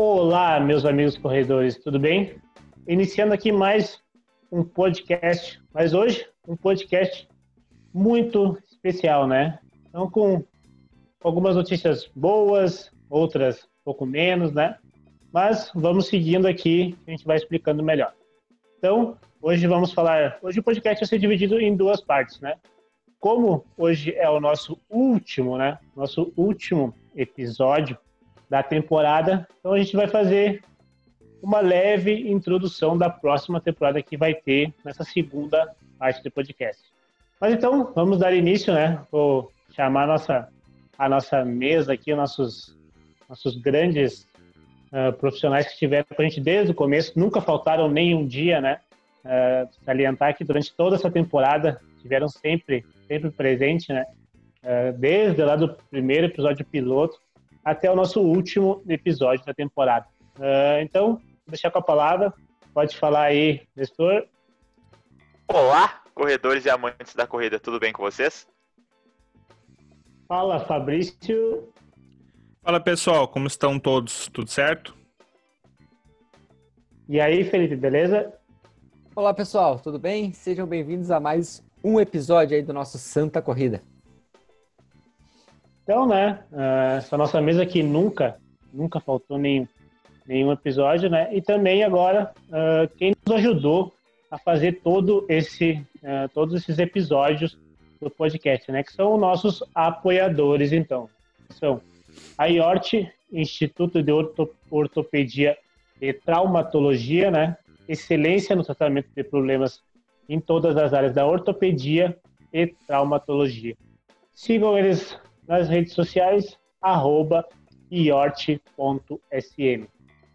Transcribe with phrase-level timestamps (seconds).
[0.00, 2.36] Olá, meus amigos corredores, tudo bem?
[2.86, 4.00] Iniciando aqui mais
[4.52, 7.28] um podcast, mas hoje um podcast
[7.92, 9.58] muito especial, né?
[9.88, 10.44] Então, com
[11.20, 14.76] algumas notícias boas, outras um pouco menos, né?
[15.32, 18.14] Mas vamos seguindo aqui, a gente vai explicando melhor.
[18.78, 20.38] Então, hoje vamos falar.
[20.40, 22.54] Hoje o podcast vai ser dividido em duas partes, né?
[23.18, 25.76] Como hoje é o nosso último, né?
[25.96, 27.98] Nosso último episódio
[28.48, 30.62] da temporada, então a gente vai fazer
[31.42, 36.82] uma leve introdução da próxima temporada que vai ter nessa segunda parte do podcast.
[37.40, 39.00] Mas então, vamos dar início, né?
[39.10, 40.48] Vou chamar a nossa,
[40.98, 42.76] a nossa mesa aqui, nossos,
[43.28, 44.26] nossos grandes
[44.92, 48.60] uh, profissionais que estiveram com a gente desde o começo, nunca faltaram nem um dia,
[48.60, 48.80] né?
[49.24, 54.04] Uh, salientar que durante toda essa temporada tiveram sempre, sempre presente, né?
[54.62, 57.20] Uh, desde lá do primeiro episódio piloto
[57.64, 60.06] até o nosso último episódio da temporada.
[60.38, 62.32] Uh, então, vou deixar com a palavra.
[62.72, 64.26] Pode falar aí, Nestor.
[65.48, 68.46] Olá, corredores e amantes da corrida, tudo bem com vocês?
[70.28, 71.72] Fala, Fabrício.
[72.62, 74.28] Fala, pessoal, como estão todos?
[74.28, 74.94] Tudo certo?
[77.08, 78.32] E aí, Felipe, beleza?
[79.16, 80.32] Olá, pessoal, tudo bem?
[80.32, 83.82] Sejam bem-vindos a mais um episódio aí do nosso Santa Corrida.
[85.88, 88.36] Então, né, uh, essa nossa mesa aqui nunca,
[88.70, 89.66] nunca faltou nenhum,
[90.26, 91.34] nenhum episódio, né?
[91.34, 93.94] E também agora, uh, quem nos ajudou
[94.30, 97.58] a fazer todo esse, uh, todos esses episódios
[98.02, 98.82] do podcast, né?
[98.82, 101.08] Que são os nossos apoiadores, então.
[101.48, 101.80] São
[102.36, 105.56] a IORT, Instituto de Orto, Ortopedia
[106.02, 107.56] e Traumatologia, né?
[107.88, 109.80] Excelência no tratamento de problemas
[110.28, 112.14] em todas as áreas da ortopedia
[112.52, 113.74] e traumatologia.
[114.34, 117.44] Sigam eles nas redes sociais, arroba
[117.90, 118.60] iort.sm.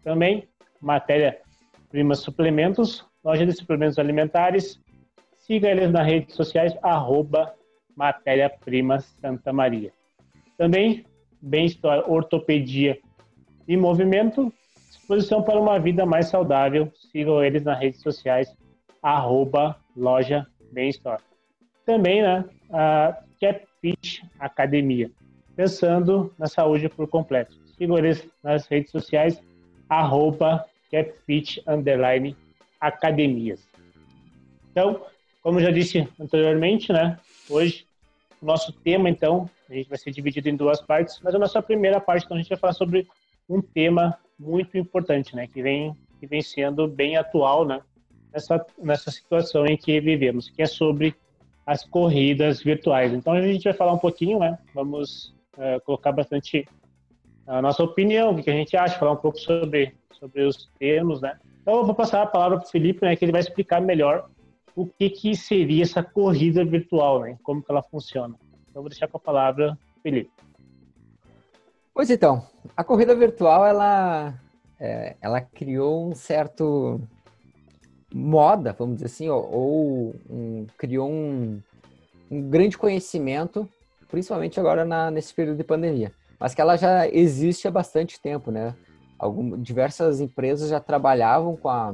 [0.02, 0.48] Também,
[0.80, 1.40] matéria
[1.88, 4.82] Prima Suplementos, loja de suplementos alimentares.
[5.38, 7.54] Siga eles nas redes sociais, arroba
[7.96, 9.92] Matéria Prima Santa Maria.
[10.58, 11.06] Também,
[11.40, 12.98] bem-estar, ortopedia
[13.68, 14.52] e movimento,
[14.88, 16.90] disposição para uma vida mais saudável.
[17.12, 18.52] Sigam eles nas redes sociais,
[19.00, 21.20] arroba loja bem-estar.
[21.86, 23.16] Também, né, a
[23.84, 25.10] Fit Academia,
[25.54, 27.54] pensando na saúde por completo.
[27.76, 29.42] Sigam eles nas redes sociais,
[29.90, 32.34] arroba CapFit Underline
[32.80, 33.68] Academias.
[34.70, 35.04] Então,
[35.42, 37.18] como já disse anteriormente, né,
[37.50, 37.86] hoje
[38.40, 41.60] o nosso tema, então, a gente vai ser dividido em duas partes, mas a nossa
[41.60, 43.06] primeira parte, então, a gente vai falar sobre
[43.46, 47.82] um tema muito importante, né, que vem, que vem sendo bem atual, né,
[48.32, 51.14] nessa, nessa situação em que vivemos, que é sobre
[51.66, 53.12] as corridas virtuais.
[53.12, 54.58] Então a gente vai falar um pouquinho, né?
[54.74, 56.66] Vamos uh, colocar bastante
[57.46, 61.20] a nossa opinião, o que a gente acha, falar um pouco sobre, sobre os termos,
[61.20, 61.38] né?
[61.62, 63.16] Então eu vou passar a palavra para o Felipe, né?
[63.16, 64.28] Que ele vai explicar melhor
[64.76, 67.38] o que, que seria essa corrida virtual, né?
[67.42, 68.34] Como que ela funciona.
[68.70, 70.30] Então vou deixar com a palavra Felipe.
[71.94, 72.46] Pois então,
[72.76, 74.34] a corrida virtual ela
[74.80, 77.00] é, ela criou um certo
[78.14, 81.60] moda, vamos dizer assim, ou, ou um, criou um,
[82.30, 83.68] um, grande conhecimento,
[84.08, 88.52] principalmente agora na, nesse período de pandemia, mas que ela já existe há bastante tempo,
[88.52, 88.72] né?
[89.18, 91.92] Algum, diversas empresas já trabalhavam com a,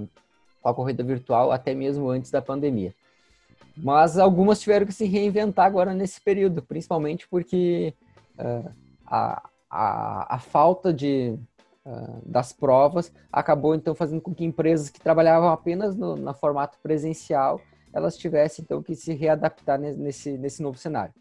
[0.61, 2.95] com a corrida virtual até mesmo antes da pandemia.
[3.75, 7.95] Mas algumas tiveram que se reinventar agora nesse período, principalmente porque
[8.39, 8.71] uh,
[9.07, 11.39] a, a, a falta de,
[11.85, 16.79] uh, das provas, acabou então fazendo com que empresas que trabalhavam apenas no, no formato
[16.83, 17.61] presencial,
[17.93, 21.15] elas tivessem então que se readaptar nesse, nesse novo cenário.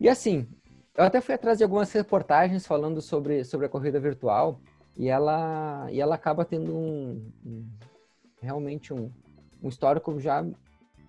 [0.00, 0.48] E assim,
[0.96, 4.60] eu até fui atrás de algumas reportagens falando sobre, sobre a corrida virtual
[4.96, 7.66] e ela, e ela acaba tendo um, um
[8.40, 9.10] realmente um,
[9.62, 10.44] um histórico já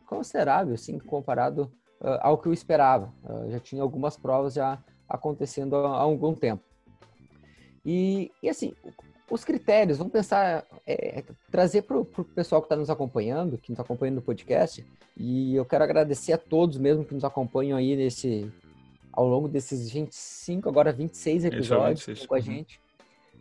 [0.07, 1.71] considerável, assim, comparado
[2.01, 3.13] uh, ao que eu esperava.
[3.23, 6.63] Uh, já tinha algumas provas já acontecendo há, há algum tempo.
[7.85, 8.73] E, e assim,
[9.29, 13.79] os critérios, vamos pensar, é, trazer para o pessoal que está nos acompanhando, que nos
[13.79, 14.85] acompanha no podcast,
[15.15, 18.51] e eu quero agradecer a todos mesmo que nos acompanham aí nesse,
[19.11, 22.27] ao longo desses 25, agora 26 episódios 26.
[22.27, 22.79] com a gente.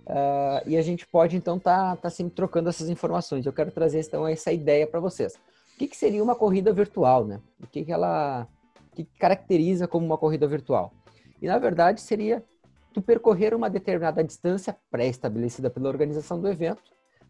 [0.07, 3.47] Uh, e a gente pode, então, estar tá, tá sempre trocando essas informações.
[3.47, 5.35] Eu quero trazer, então, essa ideia para vocês.
[5.35, 7.41] O que, que, seria uma corrida virtual, né?
[7.61, 8.47] O que, que ela
[8.95, 10.93] que caracteriza como uma corrida virtual?
[11.43, 12.45] E, na verdade, seria
[12.95, 16.81] tu percorrer uma determinada distância pré-estabelecida pela organização do evento,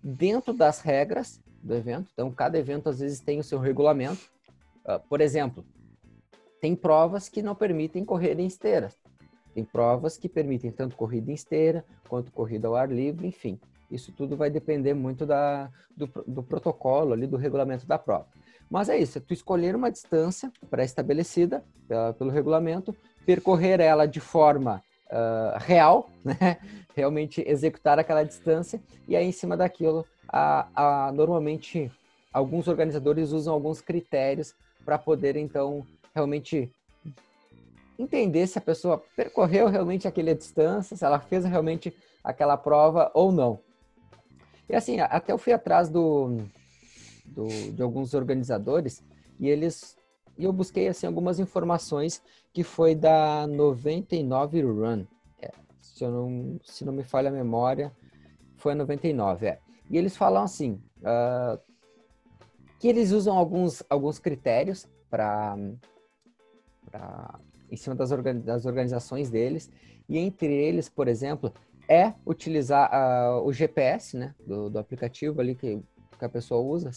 [0.03, 2.11] dentro das regras do evento.
[2.13, 4.31] Então, cada evento às vezes tem o seu regulamento.
[4.85, 5.65] Uh, por exemplo,
[6.61, 8.95] tem provas que não permitem correr em esteiras.
[9.55, 13.59] Tem provas que permitem tanto corrida em esteira quanto corrida ao ar livre, enfim.
[13.91, 18.27] Isso tudo vai depender muito da, do, do protocolo ali, do regulamento da prova.
[18.71, 21.65] Mas é isso, é tu escolher uma distância pré-estabelecida
[22.19, 22.95] pelo regulamento,
[23.25, 26.59] percorrer ela de forma uh, real, né?
[26.95, 31.91] realmente executar aquela distância, e aí em cima daquilo, a, a, normalmente
[32.33, 34.55] alguns organizadores usam alguns critérios
[34.85, 36.71] para poder então realmente
[37.99, 43.31] entender se a pessoa percorreu realmente aquela distância, se ela fez realmente aquela prova ou
[43.31, 43.61] não.
[44.69, 46.39] E assim, até eu fui atrás do,
[47.25, 49.03] do, de alguns organizadores
[49.39, 49.97] e eles
[50.37, 52.23] e eu busquei assim algumas informações
[52.53, 55.05] que foi da 99 Run.
[55.41, 55.51] É,
[55.81, 57.93] se, eu não, se não me falha a memória,
[58.57, 59.59] foi a 99, é.
[59.91, 61.61] E eles falam assim, uh,
[62.81, 65.57] que eles usam alguns, alguns critérios para
[67.71, 68.11] em cima das,
[68.43, 69.71] das organizações deles,
[70.09, 71.53] e entre eles, por exemplo,
[71.89, 75.83] é utilizar uh, o GPS, né, do, do aplicativo ali que,
[76.19, 76.91] que, a pessoa usa,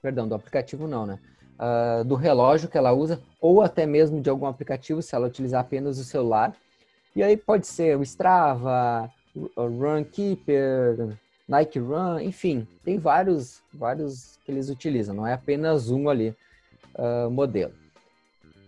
[0.00, 1.20] perdão, do aplicativo não, né,
[1.58, 5.60] uh, do relógio que ela usa, ou até mesmo de algum aplicativo, se ela utilizar
[5.60, 6.54] apenas o celular.
[7.14, 11.16] E aí pode ser o Strava, o Runkeeper,
[11.48, 16.34] Nike Run, enfim, tem vários, vários que eles utilizam, não é apenas um ali,
[16.94, 17.72] uh, modelo.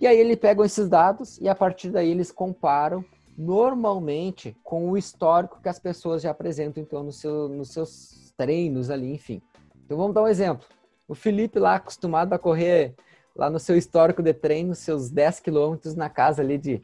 [0.00, 3.04] E aí eles pegam esses dados e a partir daí eles comparam
[3.36, 8.90] normalmente com o histórico que as pessoas já apresentam então no seu, nos seus treinos
[8.90, 9.42] ali, enfim.
[9.84, 10.64] Então vamos dar um exemplo.
[11.08, 12.94] O Felipe lá acostumado a correr
[13.34, 16.82] lá no seu histórico de treino, seus 10 quilômetros na casa ali de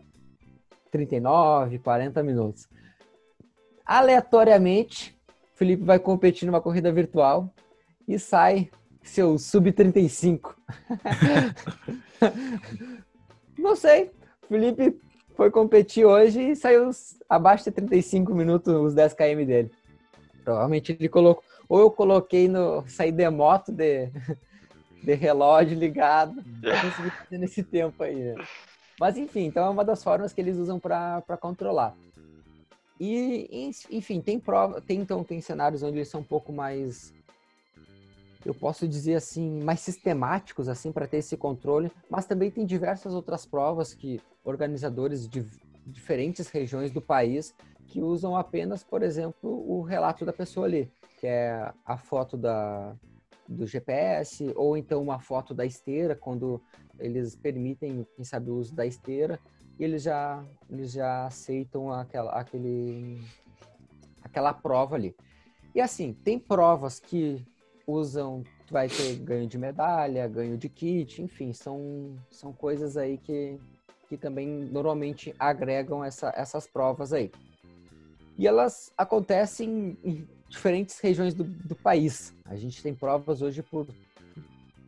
[0.91, 2.67] 39, 40 minutos.
[3.85, 5.15] Aleatoriamente,
[5.53, 7.53] o Felipe vai competir numa corrida virtual
[8.09, 8.71] e sai
[9.03, 10.55] seu sub-35.
[13.59, 14.11] Não sei.
[14.49, 14.99] Felipe
[15.35, 16.91] foi competir hoje e saiu
[17.29, 19.71] abaixo de 35 minutos os 10 km dele.
[20.43, 21.44] Provavelmente ele colocou.
[21.69, 22.84] Ou eu coloquei no.
[22.88, 24.08] saí de moto de,
[25.02, 28.14] de relógio ligado conseguir fazer nesse tempo aí.
[28.14, 28.34] Né?
[28.99, 31.94] Mas enfim, então é uma das formas que eles usam para controlar.
[33.00, 37.12] E, enfim, tem prova, tem então tem cenários onde eles são um pouco mais
[38.44, 43.14] eu posso dizer assim, mais sistemáticos assim para ter esse controle, mas também tem diversas
[43.14, 45.46] outras provas que organizadores de
[45.87, 47.55] diferentes regiões do país
[47.87, 52.94] que usam apenas, por exemplo, o relato da pessoa ali, que é a foto da,
[53.49, 56.61] do GPS ou então uma foto da esteira, quando
[56.99, 59.38] eles permitem, quem sabe, o uso da esteira,
[59.78, 63.20] e eles já, eles já aceitam aquela, aquele,
[64.22, 65.14] aquela prova ali.
[65.75, 67.44] E assim, tem provas que
[67.87, 73.58] usam, vai ter ganho de medalha, ganho de kit, enfim, são, são coisas aí que,
[74.08, 77.31] que também normalmente agregam essa, essas provas aí.
[78.38, 82.33] E elas acontecem em diferentes regiões do, do país.
[82.45, 83.87] A gente tem provas hoje por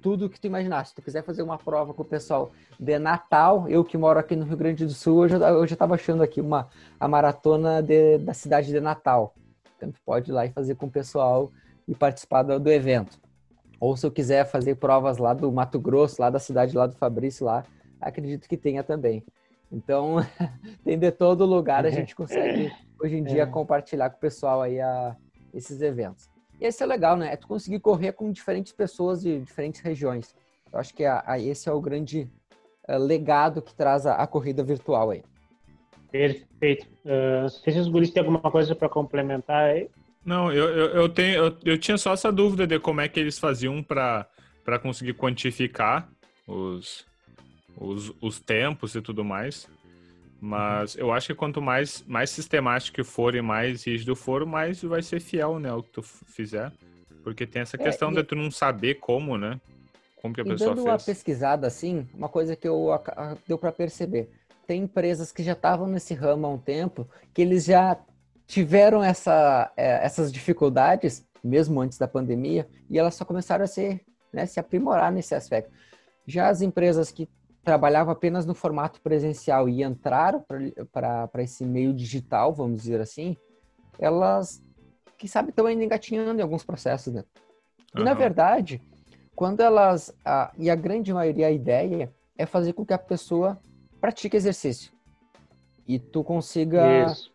[0.00, 0.86] tudo que tu imaginar.
[0.86, 4.36] Se tu quiser fazer uma prova com o pessoal de Natal, eu que moro aqui
[4.36, 6.68] no Rio Grande do Sul, eu já, eu já tava achando aqui uma,
[6.98, 9.34] a maratona de, da cidade de Natal.
[9.76, 11.50] Então tu pode ir lá e fazer com o pessoal
[11.86, 13.18] e participar do, do evento.
[13.80, 16.96] Ou se eu quiser fazer provas lá do Mato Grosso, lá da cidade lá do
[16.96, 17.64] Fabrício lá,
[18.00, 19.24] acredito que tenha também.
[19.70, 20.16] Então,
[20.84, 23.46] tem de todo lugar a gente consegue hoje em dia é.
[23.46, 25.16] compartilhar com o pessoal aí a,
[25.52, 26.28] esses eventos.
[26.60, 27.32] E esse é legal, né?
[27.32, 30.34] É tu conseguir correr com diferentes pessoas de diferentes regiões.
[30.72, 32.30] Eu acho que a, a esse é o grande
[32.88, 35.22] uh, legado que traz a, a, corrida virtual aí.
[36.10, 36.86] Perfeito.
[37.04, 39.88] Uh, se os guris têm alguma coisa para complementar aí.
[40.24, 43.20] Não, eu, eu, eu tenho, eu, eu, tinha só essa dúvida de como é que
[43.20, 44.26] eles faziam para
[44.82, 46.08] conseguir quantificar
[46.46, 47.06] os,
[47.76, 49.68] os, os tempos e tudo mais.
[50.40, 55.02] Mas eu acho que quanto mais, mais sistemático for e mais rígido for, mais vai
[55.02, 56.72] ser fiel, né, ao que tu fizer.
[57.24, 58.14] Porque tem essa é, questão é, e...
[58.16, 59.60] de tu não saber como, né?
[60.20, 60.86] Como que a e pessoa dando fez.
[60.86, 62.88] uma pesquisada assim, uma coisa que eu
[63.46, 64.30] deu para perceber.
[64.66, 67.98] Tem empresas que já estavam nesse ramo há um tempo, que eles já
[68.46, 74.02] tiveram essa, é, essas dificuldades, mesmo antes da pandemia, e elas só começaram a ser,
[74.32, 75.70] né, se aprimorar nesse aspecto.
[76.26, 77.28] Já as empresas que
[77.66, 80.44] trabalhavam apenas no formato presencial e entraram
[80.92, 83.36] para esse meio digital, vamos dizer assim,
[83.98, 84.62] elas,
[85.18, 87.24] quem sabe, estão ainda engatinhando em alguns processos, né?
[87.92, 88.04] E, uhum.
[88.04, 88.80] na verdade,
[89.34, 90.14] quando elas...
[90.24, 93.58] A, e a grande maioria, a ideia é fazer com que a pessoa
[94.00, 94.92] pratique exercício
[95.88, 97.32] e tu consiga Isso,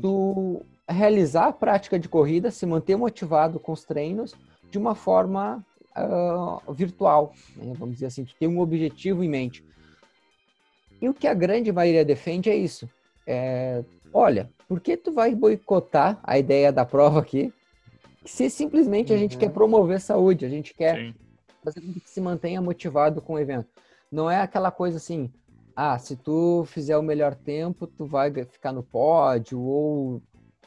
[0.00, 4.34] tu realizar a prática de corrida, se manter motivado com os treinos
[4.70, 5.62] de uma forma
[5.96, 7.72] uh, virtual, né?
[7.78, 9.64] vamos dizer assim, tu tem um objetivo em mente.
[11.00, 12.88] E o que a grande maioria defende é isso.
[13.26, 17.52] É, olha, por que tu vai boicotar a ideia da prova aqui?
[18.26, 19.40] se simplesmente a gente Uhum.
[19.40, 21.14] quer promover saúde, a gente quer Sim.
[21.64, 23.68] fazer com que se mantenha motivado com o evento.
[24.10, 25.32] Não é aquela coisa assim,
[25.74, 30.22] ah, se tu fizer o melhor tempo, tu vai ficar no pódio, ou,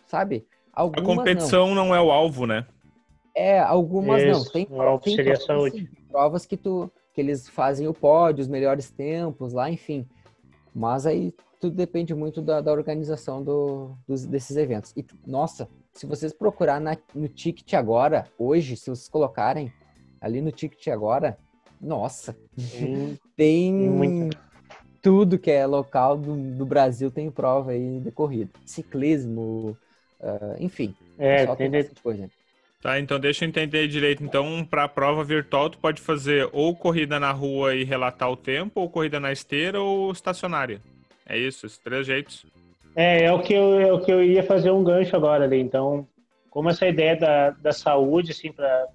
[0.07, 0.47] sabe?
[0.73, 1.15] A Algumas não.
[1.15, 1.93] competição não.
[1.93, 2.65] é o alvo, né?
[3.35, 4.31] É, algumas não.
[4.41, 5.77] Isso, Tem, o alvo tem a provas, saúde.
[5.77, 10.07] sim, provas que tu que eles fazem o pódio, os melhores tempos lá, enfim.
[10.73, 14.93] Mas aí tudo depende muito da, da organização do, dos, desses eventos.
[14.95, 19.73] E, nossa, se vocês procurar na- no Ticket agora, hoje, se vocês colocarem
[20.21, 21.37] ali no Ticket agora,
[21.81, 22.35] nossa,
[22.71, 24.37] Tem tem Muita.
[25.01, 28.51] tudo que é local do, do Brasil tem prova aí de corrida.
[28.65, 29.75] Ciclismo,
[30.21, 30.93] ah, enfim.
[31.17, 32.29] É, tem tem de- coisa.
[32.81, 34.23] Tá, então deixa eu entender direito.
[34.23, 38.37] Então, para a prova virtual, tu pode fazer ou corrida na rua e relatar o
[38.37, 40.81] tempo, ou corrida na esteira, ou estacionária.
[41.27, 42.45] É isso, esses três jeitos.
[42.95, 45.59] É, é o que eu, é o que eu ia fazer um gancho agora ali.
[45.59, 46.07] Então,
[46.49, 48.87] como essa ideia da, da saúde, assim, pra,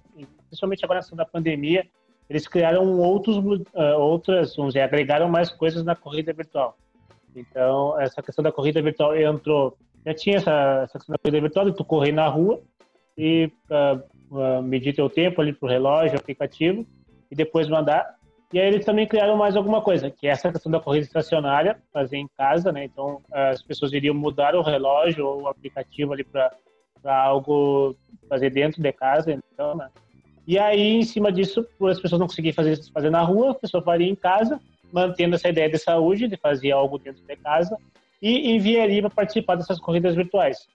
[0.47, 1.85] principalmente agora questão da pandemia,
[2.27, 3.37] eles criaram outros,
[3.75, 6.75] ah, outras, vamos dizer, agregaram mais coisas na corrida virtual.
[7.35, 11.65] Então, essa questão da corrida virtual entrou, já tinha essa, essa questão da corrida virtual,
[11.65, 12.63] de tu correr na rua
[13.17, 13.99] e ah,
[14.33, 16.85] ah, medir teu tempo ali pro relógio, aplicativo,
[17.29, 18.15] e depois mandar.
[18.53, 21.77] E aí eles também criaram mais alguma coisa, que é essa questão da corrida estacionária,
[21.91, 22.85] fazer em casa, né?
[22.85, 26.51] Então as pessoas iriam mudar o relógio ou o aplicativo ali para
[27.03, 27.95] algo
[28.29, 29.89] fazer dentro de casa, então, né?
[30.47, 33.83] E aí em cima disso, as pessoas não conseguirem fazer fazer na rua, a pessoa
[33.83, 34.59] faria em casa,
[34.93, 37.77] mantendo essa ideia de saúde, de fazer algo dentro de casa
[38.21, 40.67] e enviaria para participar dessas corridas virtuais.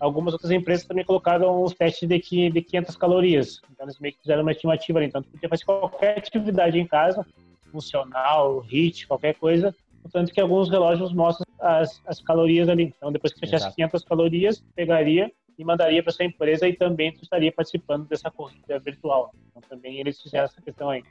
[0.00, 3.60] Algumas outras empresas também colocaram os testes de, qui- de 500 calorias.
[3.72, 5.06] Então, eles meio que fizeram uma estimativa ali.
[5.08, 7.26] Então, tu podia fazer qualquer atividade em casa,
[7.72, 12.84] funcional, HIIT, qualquer coisa, portanto que alguns relógios mostram as, as calorias ali.
[12.96, 13.76] Então, depois que fechasse Exato.
[13.76, 18.78] 500 calorias, pegaria e mandaria para sua empresa e também tu estaria participando dessa corrida
[18.78, 19.32] virtual.
[19.50, 21.02] Então, também eles fizeram essa questão aí.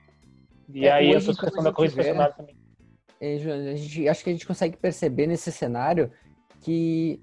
[0.74, 2.56] E É, aí, essa questão da corrida vê- estacionária também.
[3.20, 6.12] É, a gente, acho que a gente consegue perceber nesse cenário
[6.62, 7.20] que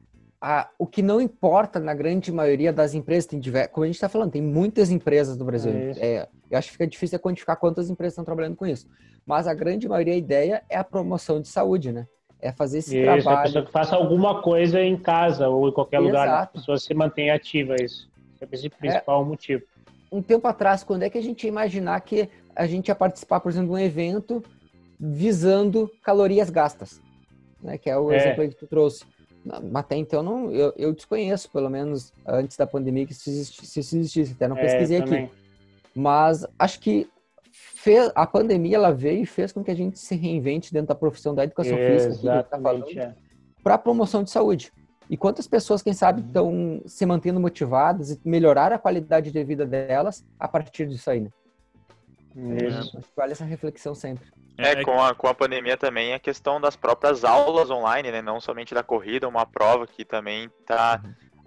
[0.46, 3.40] a, o que não importa na grande maioria das empresas, tem
[3.72, 5.72] como a gente está falando, tem muitas empresas no Brasil.
[5.72, 5.92] É.
[5.98, 8.86] É, eu acho que fica difícil de quantificar quantas empresas estão trabalhando com isso.
[9.24, 12.06] Mas a grande maioria, a ideia é a promoção de saúde, né?
[12.42, 13.42] É fazer esse Isso, a trabalho.
[13.44, 16.32] pessoa que faça alguma coisa em casa ou em qualquer lugar, né?
[16.32, 16.52] a Exato.
[16.58, 18.06] pessoa se mantenha ativa, isso.
[18.52, 19.62] Esse é o principal motivo.
[20.12, 23.40] um tempo atrás, quando é que a gente ia imaginar que a gente ia participar,
[23.40, 24.44] por exemplo, de um evento
[25.00, 27.00] visando calorias gastas?
[27.62, 27.78] Né?
[27.78, 28.16] Que é o É.
[28.18, 29.04] exemplo aí que tu trouxe.
[29.74, 33.96] Até então, não, eu, eu desconheço, pelo menos antes da pandemia, que isso existisse, isso
[33.96, 34.32] existisse.
[34.32, 35.30] Até não pesquisei é, aqui.
[35.94, 37.08] Mas acho que
[37.52, 40.94] fez, a pandemia ela veio e fez com que a gente se reinvente dentro da
[40.94, 43.14] profissão da educação física, que a gente tá falando, é.
[43.62, 44.72] para promoção de saúde.
[45.08, 46.26] E quantas pessoas, quem sabe, Uhum.
[46.26, 51.20] estão se mantendo motivadas e melhorar a qualidade de vida delas a partir disso aí,
[51.20, 51.30] né?
[52.34, 52.98] Isso.
[52.98, 54.26] Acho que vale essa reflexão sempre.
[54.56, 58.22] É, com a, com a pandemia também a questão das próprias aulas online, né?
[58.22, 61.02] Não somente da corrida, uma prova que também tá,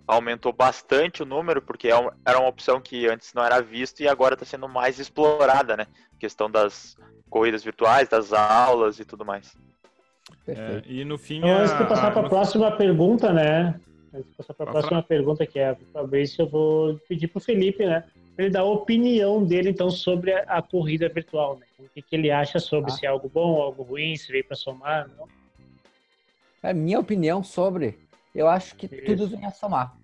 [0.05, 4.07] aumentou bastante o número, porque é era uma opção que antes não era visto e
[4.07, 5.87] agora está sendo mais explorada, né?
[6.15, 6.97] A questão das
[7.29, 9.57] corridas virtuais, das aulas e tudo mais.
[10.45, 10.91] É, Perfeito.
[10.91, 11.37] e no fim.
[11.37, 13.79] Então, antes de passar para a próxima pergunta, né?
[14.13, 17.41] Antes de passar para a próxima pergunta, que é Fabrício, eu vou pedir para o
[17.41, 18.03] Felipe, né?
[18.37, 21.65] Ele dar a opinião dele, então, sobre a, a corrida virtual, né?
[21.79, 22.95] O que, que ele acha sobre Ah.
[22.95, 25.27] se é algo bom, algo ruim, se veio para somar, não?
[26.61, 27.97] A minha opinião sobre,
[28.35, 29.05] eu acho que Isso.
[29.05, 29.97] tudo vem a somar.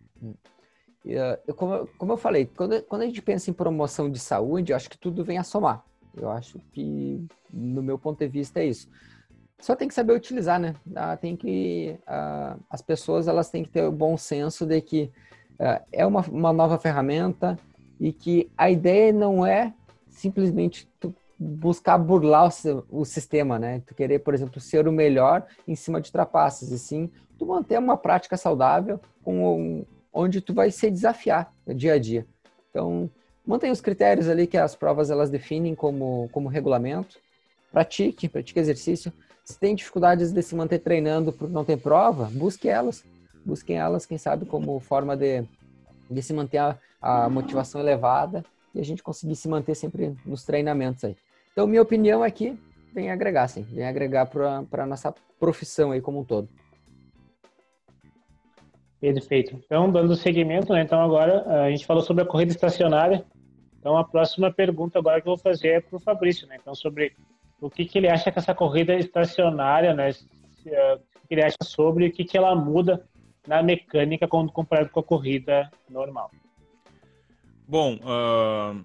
[1.05, 4.17] Eh, eu- como, eu- como eu falei, quando, quando a gente pensa em promoção de
[4.19, 5.83] saúde, eu acho que tudo vem a somar.
[6.15, 8.87] Eu acho que, no meu ponto de vista, é isso.
[9.59, 10.75] Só tem que saber utilizar, né?
[10.95, 15.11] Ah, tem que, ah, as pessoas elas têm que ter o bom senso de que
[15.59, 17.57] ah, é uma, uma nova ferramenta
[18.03, 19.73] e que a ideia não é
[20.09, 23.81] simplesmente tu buscar burlar o, o sistema, né?
[23.87, 27.79] Tu querer, por exemplo, ser o melhor em cima de trapaças, e sim tu manter
[27.79, 32.27] uma prática saudável com onde tu vai se desafiar dia a dia.
[32.69, 33.09] Então,
[33.47, 37.17] mantém os critérios ali que as provas elas definem como, como regulamento.
[37.71, 39.13] Pratique, pratique exercício.
[39.45, 43.01] Se tem dificuldades de se manter treinando por não ter prova, busque elas.
[43.45, 45.45] Busquem elas, quem sabe, como forma de,
[46.09, 48.43] de se manter a, motivação elevada
[48.73, 51.15] e a gente conseguir se manter sempre nos treinamentos aí.
[51.51, 52.57] Então, minha opinião é que
[52.93, 53.63] vem agregar, sim.
[53.63, 56.47] Vem agregar para a nossa profissão aí como um todo.
[58.99, 59.59] Perfeito.
[59.65, 60.81] Então, dando seguimento, né?
[60.81, 63.25] Então, agora a gente falou sobre a corrida estacionária.
[63.77, 66.57] Então, a próxima pergunta agora que eu vou fazer é para o Fabrício, né?
[66.59, 67.11] Então, sobre
[67.59, 70.11] o que, que ele acha que essa corrida estacionária, né?
[70.65, 73.05] eh, O que ele acha sobre o que, que ela muda
[73.45, 76.31] na mecânica quando comparado com a corrida normal.
[77.67, 78.83] Bom, uh,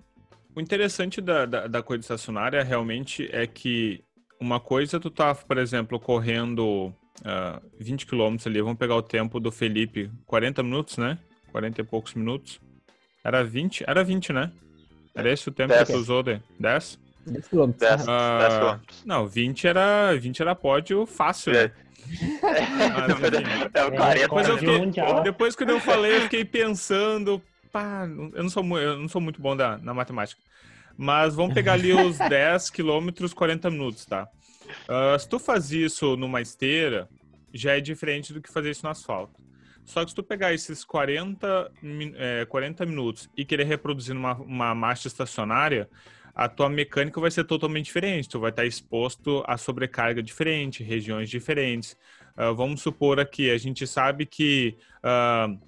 [0.54, 4.02] o interessante da, da, da corrida estacionária realmente é que
[4.40, 9.40] uma coisa tu tá, por exemplo, correndo uh, 20 km ali, vamos pegar o tempo
[9.40, 11.18] do Felipe, 40 minutos, né?
[11.52, 12.60] 40 e poucos minutos.
[13.24, 13.84] Era 20?
[13.86, 14.52] Era 20, né?
[15.14, 15.86] Era esse o tempo 10.
[15.86, 16.98] que tu usou, de 10?
[17.26, 17.70] 10 km.
[17.78, 21.64] 10, uh, Não, 20 era, 20 era pódio fácil, né?
[21.64, 21.72] É,
[23.76, 24.90] é, é, depois, eu fiquei,
[25.24, 29.40] depois que eu falei, eu fiquei pensando, pá, eu não sou, eu não sou muito
[29.40, 30.40] bom da, na matemática.
[30.96, 34.28] Mas vamos pegar ali os 10 quilômetros, 40 minutos, tá?
[34.88, 37.08] Uh, se tu faz isso numa esteira,
[37.52, 39.40] já é diferente do que fazer isso no asfalto.
[39.84, 41.72] Só que se tu pegar esses 40,
[42.16, 45.88] é, 40 minutos e querer reproduzir numa uma marcha estacionária,
[46.34, 48.28] a tua mecânica vai ser totalmente diferente.
[48.28, 51.96] Tu vai estar exposto a sobrecarga diferente, regiões diferentes.
[52.36, 55.58] Uh, vamos supor aqui, a gente sabe que uh,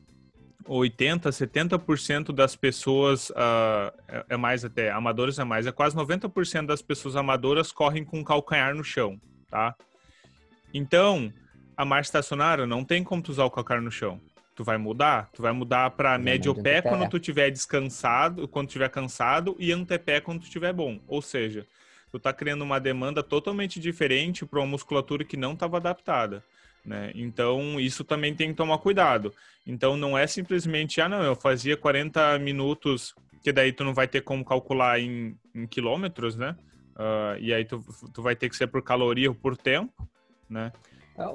[0.67, 6.83] 80, 70% das pessoas, uh, é mais até, amadores é mais, é quase 90% das
[6.83, 9.75] pessoas amadoras correm com o calcanhar no chão, tá?
[10.73, 11.33] Então,
[11.77, 14.21] a marcha estacionária não tem como tu usar o calcanhar no chão
[14.61, 15.31] tu vai mudar?
[15.33, 20.21] Tu vai mudar para médio pé quando tu tiver descansado, quando tiver cansado e antepé
[20.21, 21.01] quando tu tiver bom.
[21.09, 21.67] Ou seja,
[22.13, 26.45] tu tá criando uma demanda totalmente diferente para uma musculatura que não estava adaptada.
[26.85, 27.13] Né?
[27.15, 29.33] Então, isso também tem que tomar cuidado.
[29.67, 34.09] Então, não é simplesmente, ah, não, eu fazia 40 minutos, que daí tu não vai
[34.09, 36.57] ter como calcular em, em quilômetros, né?
[36.97, 37.83] Uh, e aí tu,
[38.13, 40.07] tu vai ter que ser por caloria ou por tempo,
[40.49, 40.73] né?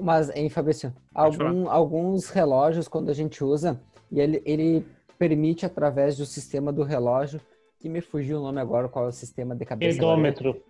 [0.02, 3.80] Mas, hein, Fabrício, algum, alguns relógios, quando a gente usa,
[4.12, 4.86] e ele, ele
[5.18, 7.40] permite, através do sistema do relógio,
[7.80, 9.98] que me fugiu o nome agora, qual é o sistema de cabeça?
[9.98, 10.62] Pedômetro.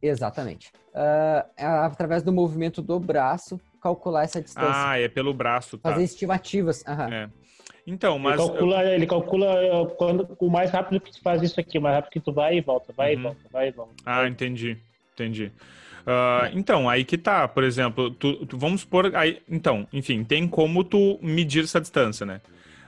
[0.00, 0.72] Exatamente.
[0.94, 4.72] Uh, através do movimento do braço, calcular essa distância.
[4.72, 5.90] Ah, é pelo braço, tá.
[5.90, 6.82] Fazer estimativas.
[6.88, 7.12] Uhum.
[7.12, 7.30] É.
[7.86, 8.40] Então, mas...
[8.40, 11.82] Ele calcula, ele calcula uh, quando, o mais rápido que tu faz isso aqui, o
[11.82, 13.20] mais rápido que tu vai e volta, vai uhum.
[13.20, 13.94] e volta, vai e volta.
[14.06, 14.78] Ah, entendi,
[15.12, 15.52] entendi.
[16.06, 20.48] Uh, então, aí que tá, por exemplo, tu, tu, vamos supor, aí, então, enfim, tem
[20.48, 22.40] como tu medir essa distância, né?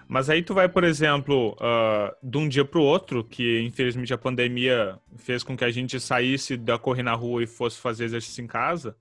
[0.08, 4.14] Mas aí tu vai, por exemplo, uh, de um dia para o outro, que infelizmente
[4.14, 8.04] a pandemia fez com que a gente saísse da correr na rua e fosse fazer
[8.04, 8.96] exercício em casa.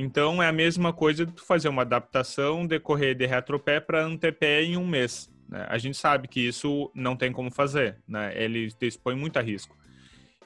[0.00, 4.04] Então é a mesma coisa de tu fazer uma adaptação de correr de retropé para
[4.04, 5.28] antepé em um mês.
[5.48, 5.66] Né?
[5.68, 8.32] A gente sabe que isso não tem como fazer, né?
[8.40, 9.76] Ele te expõe muito a risco.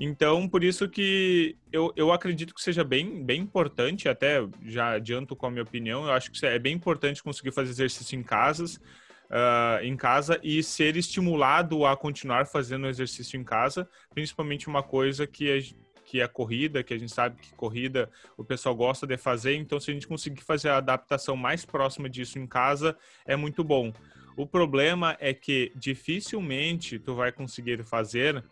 [0.01, 5.37] Então, por isso que eu, eu acredito que seja bem, bem importante, até já adianto
[5.37, 8.77] com a minha opinião, eu acho que é bem importante conseguir fazer exercício em casas,
[8.77, 15.27] uh, em casa e ser estimulado a continuar fazendo exercício em casa, principalmente uma coisa
[15.27, 15.75] que
[16.12, 19.81] que é corrida, que a gente sabe que corrida o pessoal gosta de fazer, então
[19.81, 22.94] se a gente conseguir fazer a adaptação mais próxima disso em casa,
[23.25, 23.90] é muito bom.
[24.37, 28.44] O problema é que dificilmente tu vai conseguir fazer uh,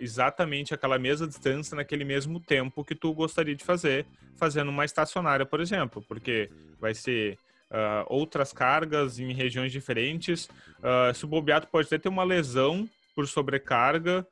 [0.00, 5.44] exatamente aquela mesma distância naquele mesmo tempo que tu gostaria de fazer, fazendo uma estacionária,
[5.44, 6.48] por exemplo, porque
[6.80, 7.38] vai ser
[7.70, 10.46] uh, outras cargas em regiões diferentes.
[10.78, 14.26] Uh, se o bobeado pode até ter uma lesão por sobrecarga,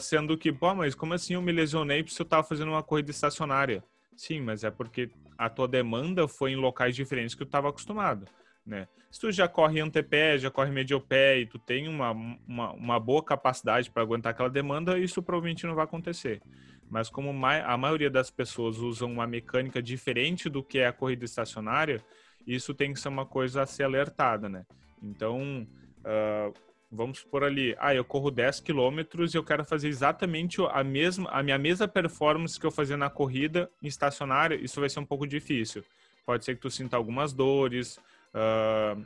[0.00, 3.10] sendo que, pô, mas como assim eu me lesionei se eu estava fazendo uma corrida
[3.10, 3.82] estacionária?
[4.16, 8.26] Sim, mas é porque a tua demanda foi em locais diferentes que tu estava acostumado
[8.64, 8.86] né?
[9.10, 13.22] Se tu já corre antepé, já corre mediopé e tu tem uma, uma, uma boa
[13.22, 16.40] capacidade para aguentar aquela demanda, isso provavelmente não vai acontecer.
[16.88, 21.24] Mas como a maioria das pessoas usam uma mecânica diferente do que é a corrida
[21.24, 22.02] estacionária,
[22.46, 24.64] isso tem que ser uma coisa a ser alertada, né?
[25.02, 25.66] Então,
[26.00, 26.54] uh,
[26.92, 31.30] vamos supor ali, ah, eu corro 10 quilômetros e eu quero fazer exatamente a mesma,
[31.30, 35.26] a minha mesma performance que eu fazia na corrida estacionária, isso vai ser um pouco
[35.26, 35.82] difícil.
[36.26, 37.98] Pode ser que tu sinta algumas dores,
[38.32, 39.04] Uh,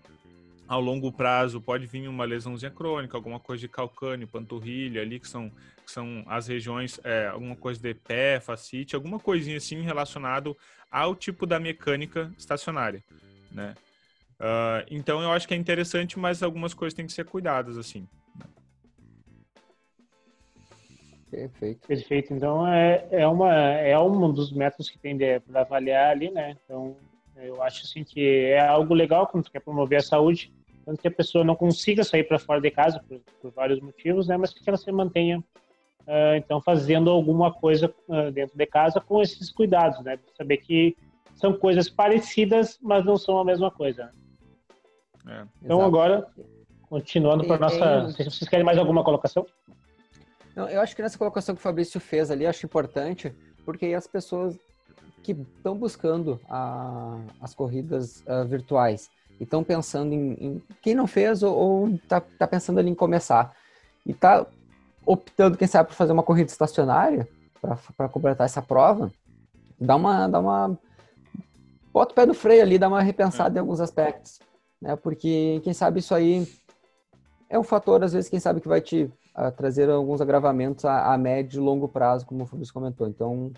[0.68, 5.28] ao longo prazo pode vir uma lesãozinha crônica, alguma coisa de calcânio, panturrilha ali, que
[5.28, 5.50] são,
[5.84, 10.56] que são as regiões, é, alguma coisa de pé, facite, alguma coisinha assim relacionado
[10.90, 13.02] ao tipo da mecânica estacionária,
[13.50, 13.74] né?
[14.40, 18.06] Uh, então eu acho que é interessante, mas algumas coisas têm que ser cuidadas, assim.
[21.30, 21.86] Perfeito.
[21.86, 22.34] Perfeito.
[22.34, 26.56] Então é, é, uma, é um dos métodos que tem para avaliar ali, né?
[26.64, 26.96] Então
[27.36, 30.52] eu acho assim que é algo legal quando tu quer promover a saúde,
[30.84, 34.26] tanto que a pessoa não consiga sair para fora de casa por, por, vários motivos,
[34.26, 34.36] né?
[34.36, 39.20] Mas que ela se mantenha uh, então fazendo alguma coisa uh, dentro de casa com
[39.20, 40.18] esses cuidados, né?
[40.36, 40.96] Saber que
[41.34, 44.10] são coisas parecidas, mas não são a mesma coisa.
[45.26, 45.82] É, então exato.
[45.82, 46.26] agora
[46.88, 49.46] continuando para nossa, se vocês querem mais alguma colocação?
[50.54, 53.34] Não, eu acho que nessa colocação que o Fabrício fez ali, acho importante,
[53.64, 54.58] porque as pessoas
[55.22, 61.06] que estão buscando a, as corridas uh, virtuais e estão pensando em, em, quem não
[61.06, 63.54] fez ou está tá pensando ali em começar.
[64.06, 64.46] e tá
[65.04, 67.28] optando, quem sabe, por fazer uma corrida estacionária
[67.96, 69.10] para completar essa prova,
[69.80, 70.78] dá uma, dá uma.
[71.92, 73.56] Bota o pé no freio ali, dá uma repensada é.
[73.58, 74.38] em alguns aspectos.
[74.80, 74.96] Né?
[74.96, 76.46] Porque, quem sabe, isso aí
[77.48, 79.04] é um fator, às vezes, quem sabe, que vai te
[79.36, 83.08] uh, trazer alguns agravamentos a, a, médio e longo prazo, como o Fabrício comentou.
[83.08, 83.52] Então,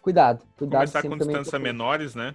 [0.00, 0.44] cuidado.
[0.56, 2.34] cuidado Começar com distâncias menores, né?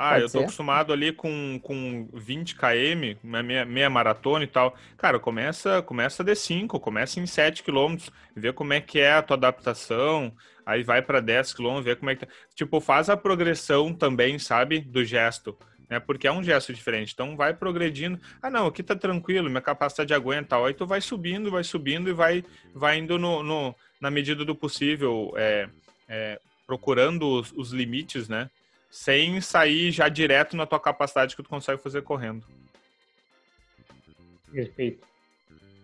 [0.00, 0.44] Ah, Pode eu tô ser?
[0.44, 4.76] acostumado ali com, com 20 km, meia, meia maratona e tal.
[4.96, 7.96] Cara, começa, começa de 5, começa em 7 km,
[8.36, 10.32] vê como é que é a tua adaptação,
[10.64, 12.32] aí vai para 10 km, vê como é que tá.
[12.54, 15.98] Tipo, faz a progressão também, sabe, do gesto, né?
[15.98, 17.12] Porque é um gesto diferente.
[17.12, 18.20] Então vai progredindo.
[18.42, 22.12] Ah, não, aqui tá tranquilo, minha capacidade aguenta, aí tu vai subindo, vai subindo e
[22.12, 25.68] vai vai indo no, no na medida do possível, é,
[26.08, 28.48] é, procurando os, os limites, né?
[28.90, 32.46] sem sair já direto na tua capacidade que tu consegue fazer correndo.
[34.50, 35.06] Perfeito.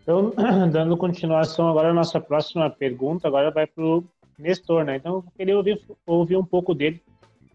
[0.03, 0.33] Então,
[0.73, 4.05] dando continuação agora a nossa próxima pergunta, agora vai para o
[4.39, 4.97] Nestor, né?
[4.97, 7.01] Então, eu queria ouvir, ouvir um pouco dele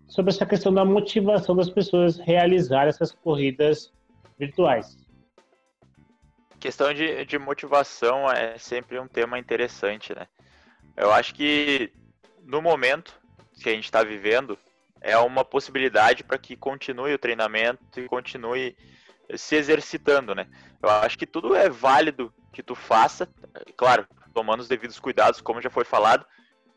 [0.09, 3.93] sobre essa questão da motivação das pessoas realizar essas corridas
[4.37, 4.97] virtuais.
[6.59, 10.27] Questão de, de motivação é sempre um tema interessante, né?
[10.97, 11.93] Eu acho que
[12.43, 13.17] no momento
[13.61, 14.57] que a gente está vivendo,
[15.01, 18.75] é uma possibilidade para que continue o treinamento e continue
[19.35, 20.47] se exercitando, né?
[20.81, 23.27] Eu acho que tudo é válido que tu faça,
[23.77, 26.25] claro, tomando os devidos cuidados, como já foi falado,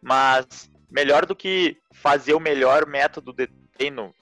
[0.01, 4.14] mas melhor do que fazer o melhor método de treino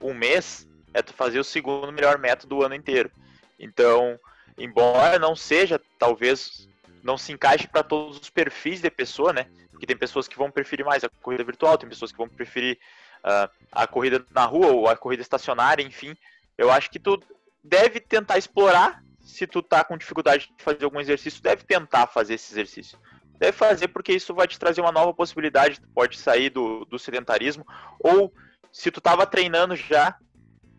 [0.00, 3.10] um mês, é tu fazer o segundo melhor método do ano inteiro.
[3.58, 4.18] Então,
[4.58, 6.68] embora não seja, talvez
[7.02, 9.46] não se encaixe para todos os perfis de pessoa, né?
[9.70, 12.78] Porque tem pessoas que vão preferir mais a corrida virtual, tem pessoas que vão preferir
[13.24, 16.16] uh, a corrida na rua ou a corrida estacionária, enfim.
[16.58, 17.22] Eu acho que tu
[17.62, 19.02] deve tentar explorar.
[19.20, 22.98] Se tu tá com dificuldade de fazer algum exercício, deve tentar fazer esse exercício.
[23.42, 25.80] Deve fazer porque isso vai te trazer uma nova possibilidade.
[25.80, 27.66] Tu pode sair do, do sedentarismo.
[27.98, 28.32] Ou
[28.70, 30.16] se tu tava treinando já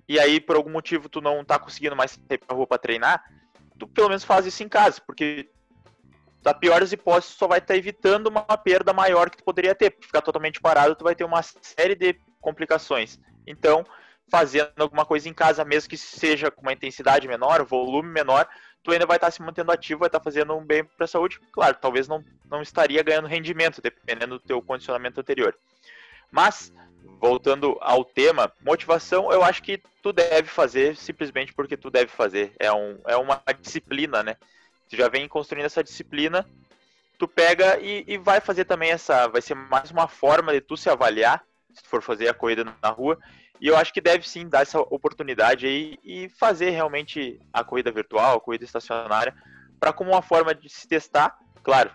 [0.07, 3.21] e aí por algum motivo tu não tá conseguindo mais ir pra rua pra treinar,
[3.77, 5.49] tu pelo menos faz isso em casa, porque
[6.41, 9.97] da piores hipóteses, só vai estar evitando uma perda maior que tu poderia ter.
[9.99, 13.19] Ficar totalmente parado, tu vai ter uma série de complicações.
[13.45, 13.83] Então,
[14.31, 18.47] fazendo alguma coisa em casa, mesmo que seja com uma intensidade menor, volume menor,
[18.83, 21.39] tu ainda vai estar se mantendo ativo, vai estar fazendo um bem para a saúde.
[21.51, 25.55] Claro, talvez não, não estaria ganhando rendimento, dependendo do teu condicionamento anterior.
[26.29, 26.73] Mas,
[27.19, 32.53] voltando ao tema, motivação, eu acho que tu deve fazer simplesmente porque tu deve fazer.
[32.59, 34.35] É, um, é uma disciplina, né?
[34.89, 36.45] Tu já vem construindo essa disciplina,
[37.17, 39.27] tu pega e, e vai fazer também essa.
[39.27, 41.43] Vai ser mais uma forma de tu se avaliar,
[41.73, 43.17] se tu for fazer a corrida na rua.
[43.59, 47.91] E eu acho que deve sim dar essa oportunidade aí e fazer realmente a corrida
[47.91, 49.33] virtual, a corrida estacionária,
[49.79, 51.91] para como uma forma de se testar, claro,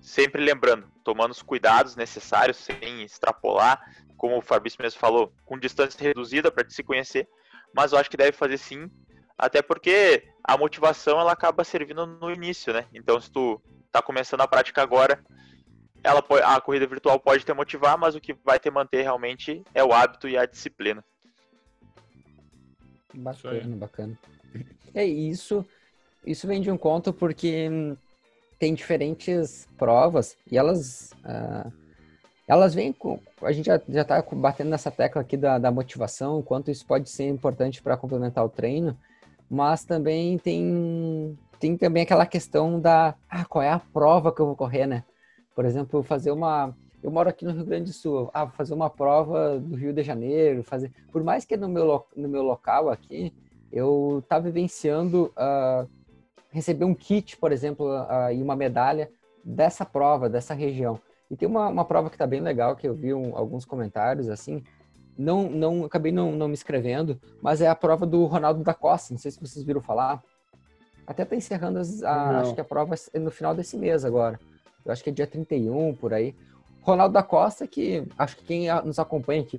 [0.00, 3.80] sempre lembrando, tomando os cuidados necessários, sem extrapolar,
[4.16, 7.28] como o Fabrício mesmo falou, com distância reduzida para se conhecer,
[7.74, 8.90] mas eu acho que deve fazer sim
[9.38, 12.86] até porque a motivação ela acaba servindo no início, né?
[12.92, 15.24] Então, se tu tá começando a prática agora,
[16.02, 19.62] ela pode, a corrida virtual pode te motivar, mas o que vai te manter realmente
[19.74, 21.04] é o hábito e a disciplina.
[23.14, 24.18] Bacana, bacana.
[24.94, 25.64] É isso.
[26.24, 27.68] Isso vem de um conto porque
[28.58, 31.72] tem diferentes provas e elas uh,
[32.46, 36.42] elas vêm com a gente já, já tá batendo nessa tecla aqui da, da motivação,
[36.42, 38.98] quanto isso pode ser importante para complementar o treino
[39.48, 44.46] mas também tem, tem também aquela questão da ah, qual é a prova que eu
[44.46, 45.04] vou correr, né?
[45.58, 46.72] Por exemplo, fazer uma.
[47.02, 50.04] Eu moro aqui no Rio Grande do Sul, ah, fazer uma prova do Rio de
[50.04, 50.92] Janeiro, fazer.
[51.10, 53.34] Por mais que no meu, no meu local aqui,
[53.72, 55.88] eu tá vivenciando uh,
[56.52, 59.10] receber um kit, por exemplo, uh, e uma medalha
[59.42, 61.00] dessa prova, dessa região.
[61.28, 64.28] E tem uma, uma prova que está bem legal, que eu vi um, alguns comentários,
[64.28, 64.62] assim,
[65.18, 69.12] não, não acabei não, não me inscrevendo, mas é a prova do Ronaldo da Costa.
[69.12, 70.22] Não sei se vocês viram falar.
[71.04, 74.38] Até tá encerrando as, a, acho que a prova é no final desse mês agora.
[74.88, 76.34] Eu acho que é dia 31 por aí.
[76.80, 79.58] Ronaldo da Costa, que acho que quem nos acompanha aqui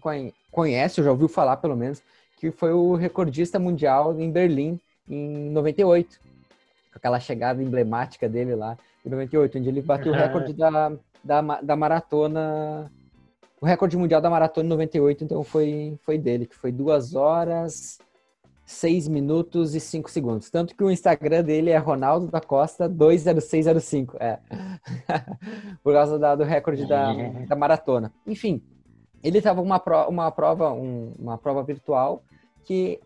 [0.51, 2.01] conhece, ou já ouviu falar pelo menos,
[2.37, 6.19] que foi o recordista mundial em Berlim em 98.
[6.19, 10.91] Com aquela chegada emblemática dele lá em 98, onde ele bateu o recorde da,
[11.23, 12.91] da, da maratona
[13.61, 17.99] o recorde mundial da maratona em 98, então foi, foi dele, que foi 2 horas,
[18.69, 20.51] 6 minutos e 5 segundos.
[20.51, 24.15] Tanto que o Instagram dele é Ronaldo da Costa 20605.
[24.19, 24.38] É.
[25.84, 27.12] Por causa da, do recorde da,
[27.47, 28.13] da maratona.
[28.27, 28.62] Enfim,
[29.23, 32.21] ele estava uma, pro, uma prova, um, uma prova virtual
[32.63, 32.99] que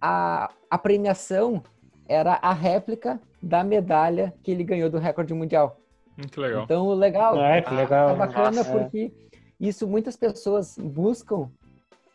[0.00, 1.64] a, a premiação
[2.06, 5.80] era a réplica da medalha que ele ganhou do recorde mundial.
[6.16, 6.62] Muito legal.
[6.62, 7.42] Então, legal.
[7.42, 8.10] É, que legal.
[8.10, 9.12] É bacana Nossa, porque
[9.58, 11.50] isso muitas pessoas buscam.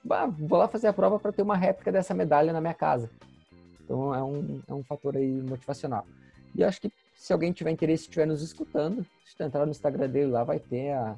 [0.04, 3.10] "Bah, vou lá fazer a prova para ter uma réplica dessa medalha na minha casa.
[3.84, 6.06] Então é um, é um fator aí motivacional.
[6.56, 10.10] E acho que se alguém tiver interesse estiver nos escutando, se tu entrar no Instagram
[10.10, 11.16] dele lá, vai ter a,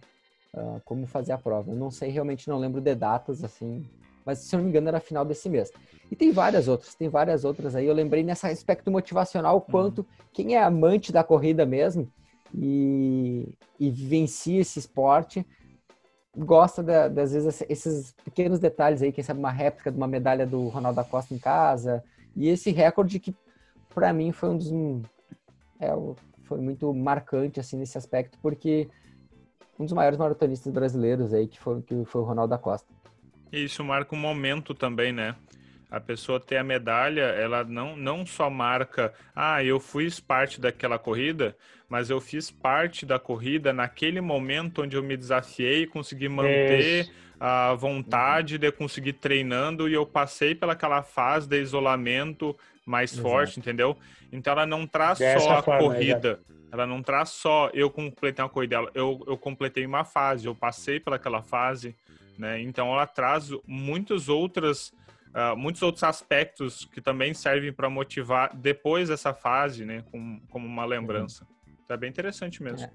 [0.55, 1.71] a- como fazer a prova.
[1.71, 3.85] Eu não sei, realmente não lembro de datas, assim,
[4.25, 5.71] mas se eu não me engano era final desse mês.
[6.11, 7.85] E tem várias outras, tem várias outras aí.
[7.85, 12.07] Eu lembrei nesse aspecto motivacional o quanto quem é amante da corrida mesmo
[12.53, 15.45] e, e vivencia esse esporte
[16.37, 20.45] gosta da- das vezes esses pequenos detalhes aí, quem sabe uma réplica de uma medalha
[20.45, 22.03] do Ronaldo da Costa em casa
[22.35, 23.35] e esse recorde que
[23.93, 24.71] para mim foi um dos
[25.79, 28.89] é, o- foi muito marcante assim nesse aspecto porque
[29.79, 32.87] um dos maiores maratonistas brasileiros aí que foi que foi o Ronaldo da Costa.
[33.51, 35.35] Isso marca um momento também, né?
[35.89, 40.99] A pessoa ter a medalha, ela não, não só marca, ah, eu fui parte daquela
[40.99, 41.55] corrida,
[41.89, 47.09] mas eu fiz parte da corrida naquele momento onde eu me desafiei e consegui manter
[47.39, 53.27] a vontade de conseguir treinando e eu passei pelaquela fase de isolamento mais Exato.
[53.27, 53.97] forte, entendeu?
[54.31, 56.39] Então ela não traz Dessa só a forma, corrida,
[56.71, 60.99] ela não traz só eu completei uma corrida, eu, eu completei uma fase, eu passei
[60.99, 61.95] pelaquela fase,
[62.37, 62.61] né?
[62.61, 64.93] Então ela traz muitas outras
[65.33, 70.03] ah, muitos outros aspectos que também servem para motivar depois dessa fase, né?
[70.09, 71.45] Com, como uma lembrança.
[71.89, 72.89] É bem interessante mesmo.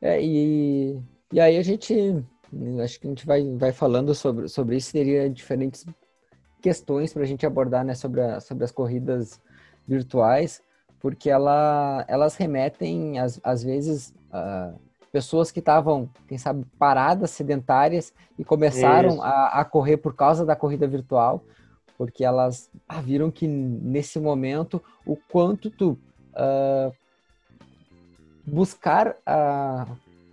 [0.00, 0.98] É, e,
[1.32, 1.94] e aí a gente,
[2.82, 5.84] acho que a gente vai, vai falando sobre, sobre isso, teria diferentes
[6.60, 9.40] questões para a gente abordar, né, sobre, a- sobre as corridas
[9.86, 10.62] virtuais,
[11.00, 14.72] porque ela, elas remetem, às, às vezes, a
[15.12, 20.54] pessoas que estavam, quem sabe, paradas, sedentárias, e começaram a, a correr por causa da
[20.54, 21.42] corrida virtual,
[21.98, 25.98] porque elas ah, viram que nesse momento o quanto tu
[26.34, 26.92] ah,
[28.50, 29.86] buscar ah,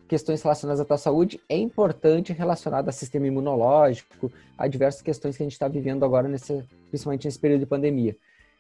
[0.08, 5.44] questões relacionadas à tua saúde é importante relacionado ao sistema imunológico, a diversas questões que
[5.44, 8.16] a gente está vivendo agora, nesse, principalmente nesse período de pandemia.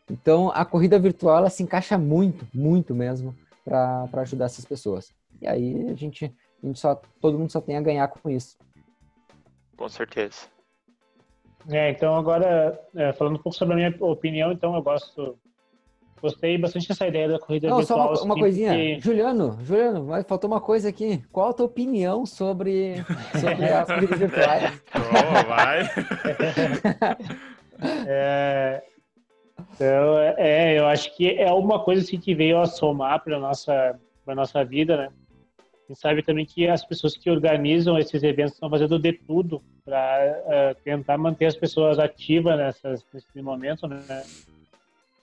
[0.09, 5.13] Então, a corrida virtual ela se encaixa muito, muito mesmo, para ajudar essas pessoas.
[5.41, 8.57] E aí a gente, a gente só, todo mundo só tem a ganhar com isso.
[9.75, 10.47] Com certeza.
[11.69, 15.37] É, então agora, é, falando um pouco sobre a minha opinião, então eu gosto,
[16.21, 18.07] gostei bastante dessa ideia da corrida Não, só virtual.
[18.13, 18.69] uma, uma assim, coisinha.
[18.71, 21.23] porque- Juliano, Juliano, mas faltou uma coisa aqui.
[21.31, 22.95] Qual a tua opinião sobre,
[23.39, 24.81] sobre as corridas virtuais?
[24.95, 25.89] Oh, vai.
[28.07, 28.81] É,
[29.75, 33.99] então, é, eu acho que é uma coisa assim, que veio a somar para nossa
[34.25, 35.09] para nossa vida, né?
[35.59, 39.61] A gente sabe também que as pessoas que organizam esses eventos estão fazendo de tudo
[39.85, 44.03] para tentar manter as pessoas ativas nessas, nesse momento, né?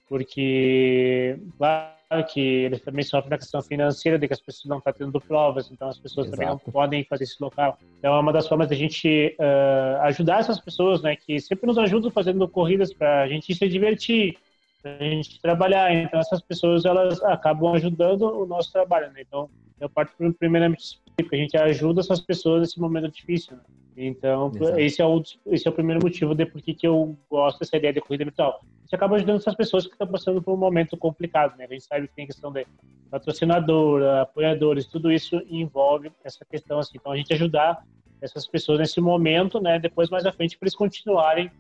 [0.09, 1.95] Porque, claro
[2.33, 5.71] que eles também sofrem da questão financeira, de que as pessoas não estão tendo provas,
[5.71, 6.71] então as pessoas também não Exato.
[6.71, 7.79] podem fazer esse local.
[7.99, 11.17] Então é uma das formas de a gente eh, ajudar essas pessoas, né?
[11.17, 14.37] Que sempre nos ajudam fazendo corridas para a gente se divertir,
[14.83, 15.93] pra gente trabalhar.
[15.95, 19.23] Então essas pessoas elas acabam ajudando o nosso trabalho, né?
[19.23, 19.49] Então
[19.81, 23.57] eu parto primeiramente porque a gente ajuda essas pessoas nesse momento difícil.
[23.57, 23.63] Né?
[23.97, 24.81] Então Exato.
[24.81, 27.93] esse é o esse é o primeiro motivo de por que eu gosto dessa ideia
[27.93, 28.61] de corrida virtual.
[28.83, 31.67] Gente acaba ajudando essas pessoas que estão passando por um momento complicado, né?
[31.69, 32.67] A gente sabe que tem questão de
[33.11, 36.99] patrocinador, apoiadores, tudo isso envolve essa questão assim.
[37.01, 37.85] Então a gente ajudar
[38.21, 39.79] essas pessoas nesse momento, né?
[39.79, 41.51] Depois mais à frente para eles continuarem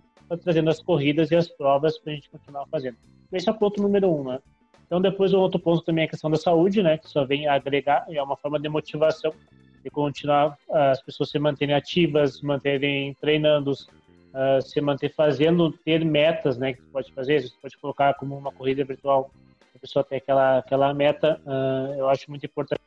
[0.43, 2.97] trazendo as corridas e as provas para a gente continuar fazendo.
[3.33, 4.41] Esse é o ponto número um, né?
[4.87, 6.99] Então depois o outro ponto também é a questão da saúde, né?
[6.99, 9.33] Que só vem agregar e é uma forma de motivação
[9.85, 13.73] de continuar ah, as pessoas se manterem ativas, se manterem treinando,
[14.33, 16.73] ah, se manter fazendo, ter metas, né?
[16.73, 19.31] Que você pode fazer, você pode colocar como uma corrida virtual,
[19.75, 21.39] a pessoa tem aquela aquela meta.
[21.47, 22.81] ah, eu acho muito importante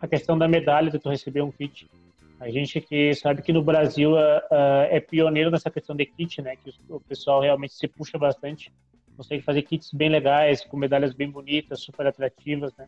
[0.00, 1.90] a questão da medalha, de tu receber um kit.
[2.38, 6.54] A gente que sabe que no Brasil ah, é pioneiro nessa questão de kit, né?
[6.54, 8.72] Que o pessoal realmente se puxa bastante,
[9.16, 12.86] consegue fazer kits bem legais, com medalhas bem bonitas, super atrativas, né?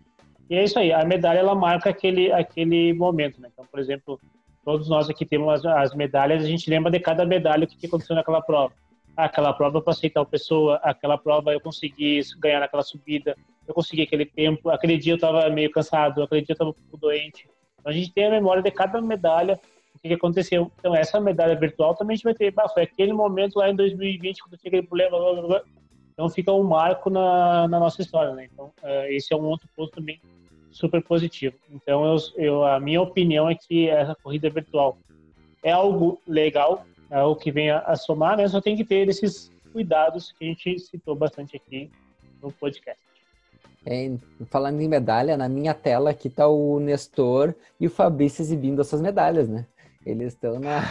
[0.49, 3.49] E é isso aí, a medalha ela marca aquele aquele momento, né?
[3.53, 4.21] Então, por exemplo,
[4.65, 7.77] todos nós aqui temos as, as medalhas, a gente lembra de cada medalha o que,
[7.77, 8.73] que aconteceu naquela prova.
[9.17, 13.75] Ah, aquela prova eu passei tal pessoa, aquela prova eu consegui ganhar naquela subida, eu
[13.75, 16.97] consegui aquele tempo, aquele dia eu estava meio cansado, aquele dia eu estava um pouco
[16.97, 17.49] doente.
[17.81, 19.59] Então a gente tem a memória de cada medalha,
[19.95, 20.71] o que, que aconteceu.
[20.79, 24.43] Então essa medalha virtual também a gente vai ter, foi aquele momento lá em 2020
[24.43, 25.63] quando tinha aquele problema, blá, blá, blá.
[26.13, 28.49] Então fica um marco na, na nossa história, né?
[28.53, 30.21] Então uh, esse é um outro ponto também
[30.77, 31.57] super positivo.
[31.71, 34.99] Então eu, eu, a minha opinião é que essa corrida virtual
[35.63, 38.47] é algo legal, é algo que vem a, a somar, né?
[38.47, 41.91] Só tem que ter esses cuidados que a gente citou bastante aqui
[42.43, 43.01] no podcast.
[43.87, 44.13] É,
[44.51, 48.89] falando em medalha, na minha tela aqui tá o Nestor e o Fabrício exibindo as
[48.89, 49.65] suas medalhas, né?
[50.05, 50.83] Eles estão na.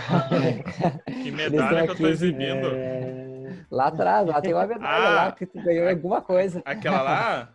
[1.24, 2.68] que medalha que eu tô exibindo?
[2.74, 3.54] É...
[3.70, 6.62] Lá atrás, lá tem uma medalha ah, lá que tu ganhou alguma coisa.
[6.66, 7.55] Aquela lá?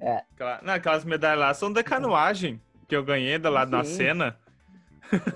[0.00, 0.22] É.
[0.34, 0.60] Aquela...
[0.62, 4.36] Não, aquelas medalhas lá são da canoagem que eu ganhei da lá na cena.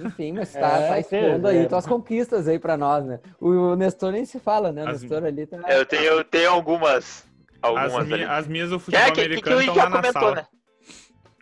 [0.04, 1.66] Enfim, mas tá, é, tá expondo aí é.
[1.66, 3.20] tuas conquistas aí pra nós, né?
[3.40, 4.84] O Nestor nem se fala, né?
[4.84, 5.58] O as Nestor ali tá.
[5.68, 7.26] Eu tenho, eu tenho algumas.
[7.62, 10.48] algumas as, minha, as minhas do futebol é, que, americano estão lá na sala.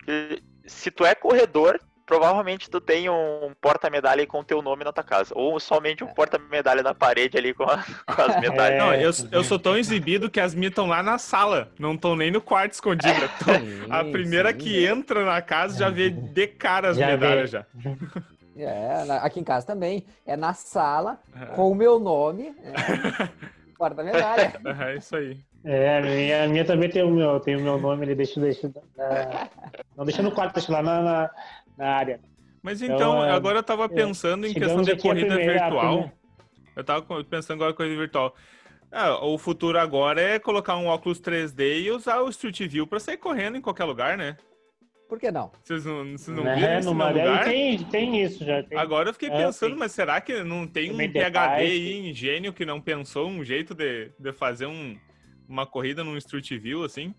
[0.07, 0.39] Né?
[0.67, 5.05] Se tu é corredor, provavelmente tu tem um porta-medalha com o teu nome na tua
[5.05, 5.35] casa.
[5.37, 7.85] Ou somente um porta-medalha na parede ali com, a,
[8.16, 8.75] com as medalhas.
[8.75, 8.79] É.
[8.79, 11.71] Não, eu, eu sou tão exibido que as minhas estão lá na sala.
[11.79, 13.31] Não estão nem no quarto escondida.
[13.90, 14.57] a primeira sim.
[14.59, 17.59] que entra na casa já vê de cara as já medalhas vê.
[17.59, 17.66] já.
[18.57, 20.07] É, aqui em casa também.
[20.27, 21.21] É na sala,
[21.55, 22.57] com o meu nome.
[22.64, 23.29] É,
[23.77, 24.55] porta-medalha.
[24.81, 25.38] É isso aí.
[25.62, 28.40] É, a minha, a minha também tem o meu, tem o meu nome, ele deixa,
[28.40, 29.49] deixa na,
[29.97, 31.31] não deixa no quarto, deixa lá na, na,
[31.79, 32.21] na área.
[32.62, 36.12] Mas então, então é, agora eu tava é, pensando em questão de corrida primeira, virtual.
[36.77, 38.35] Eu tava pensando agora em corrida virtual.
[38.91, 42.99] Ah, o futuro agora é colocar um óculos 3D e usar o Street View para
[42.99, 44.37] sair correndo em qualquer lugar, né?
[45.09, 45.51] Por que não?
[45.62, 47.45] Vocês não, vocês não é, viram isso no lugar?
[47.45, 48.62] Tem, tem isso já.
[48.62, 48.77] Tem.
[48.77, 52.67] Agora eu fiquei é, pensando, mas será que não tem um PHD aí, gênio, que
[52.67, 54.99] não pensou um jeito de, de fazer um,
[55.49, 57.14] uma corrida num Street View, assim?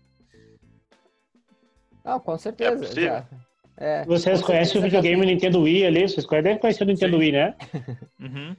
[2.04, 2.84] Não, com certeza.
[2.84, 3.28] É já,
[3.76, 6.02] é, Vocês conhecem o videogame Nintendo Wii ali?
[6.02, 7.20] Vocês devem conhecer o Nintendo Sim.
[7.20, 7.54] Wii, né?
[8.20, 8.54] Uhum.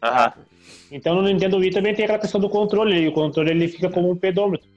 [0.92, 3.08] Então no Nintendo Wii também tem aquela questão do controle.
[3.08, 4.68] O controle ele fica como um pedômetro.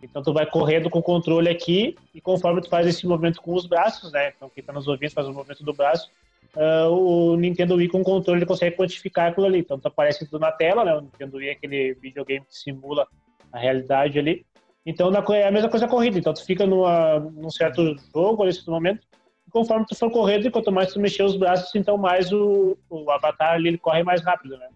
[0.00, 3.52] Então tu vai correndo com o controle aqui e conforme tu faz esse movimento com
[3.52, 4.32] os braços, né?
[4.36, 6.08] Então quem tá nos ouvindo faz o movimento do braço.
[6.56, 9.58] Uh, o Nintendo Wii com o controle ele consegue quantificar aquilo ali.
[9.58, 10.94] Então tu aparece tudo na tela, né?
[10.94, 13.08] O Nintendo Wii é aquele videogame que simula
[13.52, 14.46] a realidade ali.
[14.86, 16.16] Então é a mesma coisa a corrida.
[16.16, 19.06] Então tu fica numa, num certo jogo nesse momento
[19.50, 23.10] conforme tu for correndo, e quanto mais tu mexer os braços, então mais o, o
[23.10, 24.68] avatar ali ele corre mais rápido, né?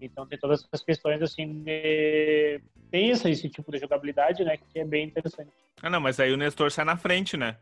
[0.00, 2.60] Então tem todas essas questões assim de...
[2.90, 5.50] tem esse, esse tipo de jogabilidade, né, que é bem interessante.
[5.82, 7.56] Ah, não, mas aí o Nestor sai na frente, né?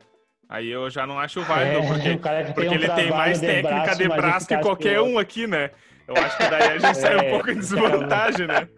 [0.49, 3.83] Aí eu já não acho válido, é, porque, porque um ele tem mais de técnica
[3.83, 5.71] braço, de braço que qualquer um aqui, né?
[6.07, 8.69] Eu acho que daí a gente é, sai um pouco em desvantagem, né?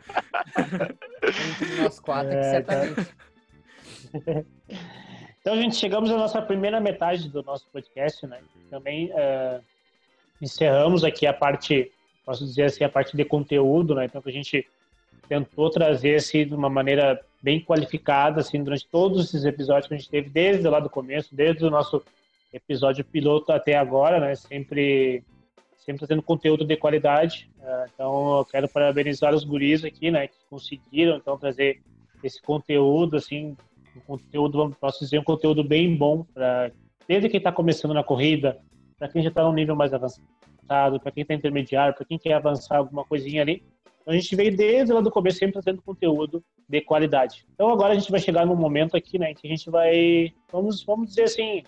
[1.27, 2.95] Entre nós quatro é, certamente.
[2.95, 4.45] Tá.
[5.47, 8.41] Então, gente, chegamos à nossa primeira metade do nosso podcast, né?
[8.69, 9.63] Também uh,
[10.43, 11.93] encerramos aqui a parte,
[12.25, 14.07] posso dizer assim, a parte de conteúdo, né?
[14.07, 14.67] Então, que a gente
[15.29, 19.97] tentou trazer, assim, de uma maneira bem qualificada, assim, durante todos esses episódios que a
[19.97, 22.03] gente teve, desde lá do começo, desde o nosso
[22.53, 24.35] episódio piloto até agora, né?
[24.35, 25.23] Sempre,
[25.77, 27.49] sempre trazendo conteúdo de qualidade.
[27.61, 30.27] Uh, então, eu quero parabenizar os guris aqui, né?
[30.27, 31.81] Que conseguiram, então, trazer
[32.21, 33.57] esse conteúdo, assim,
[33.97, 36.71] um conteúdo, posso dizer, um conteúdo bem bom para
[37.09, 38.59] desde quem está começando na corrida,
[38.99, 42.35] para quem já está num nível mais avançado, para quem está intermediário, para quem quer
[42.35, 43.63] avançar alguma coisinha ali.
[44.03, 47.47] Então a gente veio desde lá do começo sempre trazendo conteúdo de qualidade.
[47.55, 50.83] Então agora a gente vai chegar num momento aqui, né, que a gente vai, vamos,
[50.85, 51.63] vamos dizer assim,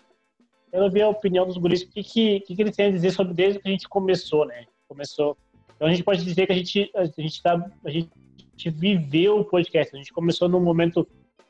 [0.71, 3.11] quero ver a opinião dos guris, o que, que, que, que eles têm a dizer
[3.11, 4.65] sobre desde que a gente começou, né?
[4.89, 5.37] Começou.
[5.75, 8.11] Então a gente pode dizer que a gente a gente tá, a gente
[8.67, 9.95] viveu o podcast.
[9.95, 11.07] A gente começou num momento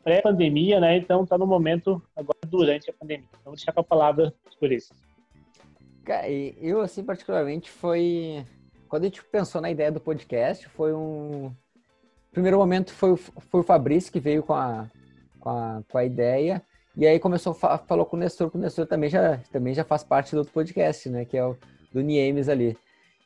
[0.09, 0.97] pré-pandemia, né?
[0.97, 3.27] Então está no momento agora durante a pandemia.
[3.31, 4.95] Então vou deixar com a palavra por isso.
[6.59, 8.43] Eu, assim, particularmente, foi...
[8.89, 11.53] Quando a gente pensou na ideia do podcast, foi um...
[12.33, 14.89] primeiro momento foi, foi o Fabrício que veio com a,
[15.39, 16.63] com a, com a ideia.
[16.97, 20.03] E aí começou, falou com o Nestor, que o Nestor também já, também já faz
[20.03, 21.27] parte do outro podcast, né?
[21.27, 21.55] Que é o
[21.93, 22.75] do Niemes ali.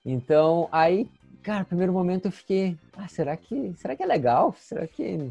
[0.05, 1.09] Então, aí,
[1.45, 4.53] cara, primeiro momento eu fiquei, ah, será que, será que é legal?
[4.59, 5.31] Será que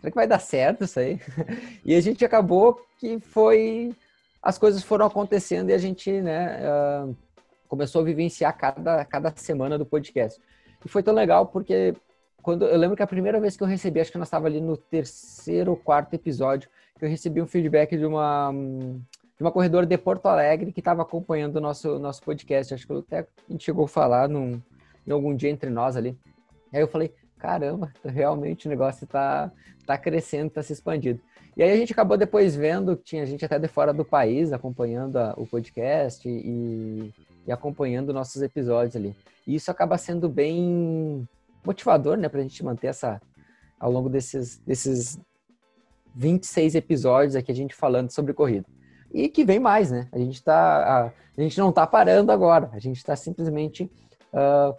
[0.00, 1.20] será que vai dar certo isso aí?
[1.84, 3.94] E a gente acabou que foi.
[4.42, 7.16] As coisas foram acontecendo e a gente, né, uh,
[7.66, 10.40] começou a vivenciar cada, cada semana do podcast.
[10.84, 11.94] E foi tão legal porque
[12.42, 14.60] quando eu lembro que a primeira vez que eu recebi, acho que nós estava ali
[14.60, 18.52] no terceiro ou quarto episódio, que eu recebi um feedback de uma
[19.36, 22.72] de uma corredora de Porto Alegre que estava acompanhando o nosso nosso podcast.
[22.72, 24.62] Acho que até a gente chegou a falar num,
[25.04, 26.16] em algum dia entre nós ali.
[26.72, 29.50] Aí eu falei, caramba, realmente o negócio está
[29.86, 31.20] tá crescendo, está se expandindo.
[31.56, 34.52] E aí a gente acabou depois vendo que tinha gente até de fora do país
[34.52, 37.12] acompanhando a, o podcast e,
[37.46, 39.16] e, acompanhando nossos episódios ali.
[39.46, 41.26] E isso acaba sendo bem
[41.64, 43.20] motivador, né, para a gente manter essa,
[43.80, 45.18] ao longo desses, desses
[46.14, 48.66] 26 episódios aqui a gente falando sobre corrida.
[49.12, 50.08] E que vem mais, né?
[50.12, 53.90] A gente, tá, a, a gente não está parando agora, a gente está simplesmente
[54.32, 54.76] uh,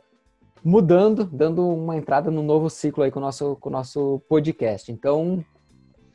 [0.63, 4.91] mudando, dando uma entrada no novo ciclo aí com o nosso, com o nosso podcast.
[4.91, 5.43] Então,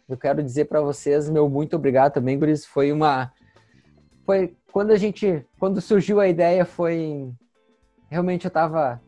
[0.09, 2.67] eu quero dizer para vocês meu muito obrigado também, Guris.
[2.67, 3.33] Foi uma.
[4.25, 5.45] Foi quando a gente.
[5.59, 7.31] Quando surgiu a ideia, foi.
[8.11, 9.01] Realmente eu tava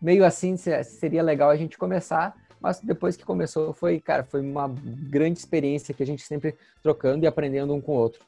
[0.00, 2.34] meio assim, seria legal a gente começar.
[2.60, 7.24] Mas depois que começou, foi, cara, foi uma grande experiência que a gente sempre trocando
[7.24, 8.24] e aprendendo um com o outro.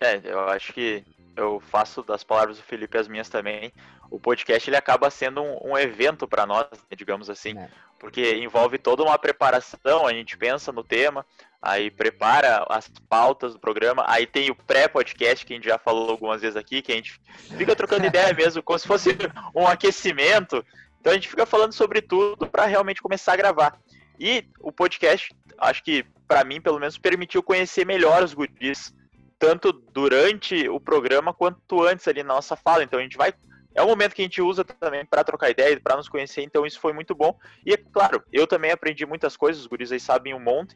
[0.00, 1.04] É, eu acho que
[1.36, 3.72] eu faço das palavras do Felipe as minhas também.
[4.10, 7.68] O podcast ele acaba sendo um, um evento para nós, né, digamos assim, é.
[7.98, 10.06] porque envolve toda uma preparação.
[10.06, 11.26] A gente pensa no tema,
[11.60, 16.10] aí prepara as pautas do programa, aí tem o pré-podcast que a gente já falou
[16.10, 17.20] algumas vezes aqui, que a gente
[17.56, 19.10] fica trocando ideia mesmo, como se fosse
[19.54, 20.64] um aquecimento.
[21.00, 23.78] Então a gente fica falando sobre tudo para realmente começar a gravar.
[24.18, 28.92] E o podcast, acho que para mim, pelo menos, permitiu conhecer melhor os guris,
[29.38, 32.82] tanto durante o programa quanto antes ali na nossa fala.
[32.82, 33.32] Então a gente vai
[33.76, 36.64] é um momento que a gente usa também para trocar ideia, para nos conhecer, então
[36.64, 37.38] isso foi muito bom.
[37.64, 40.74] E é claro, eu também aprendi muitas coisas, os guris aí sabem um monte.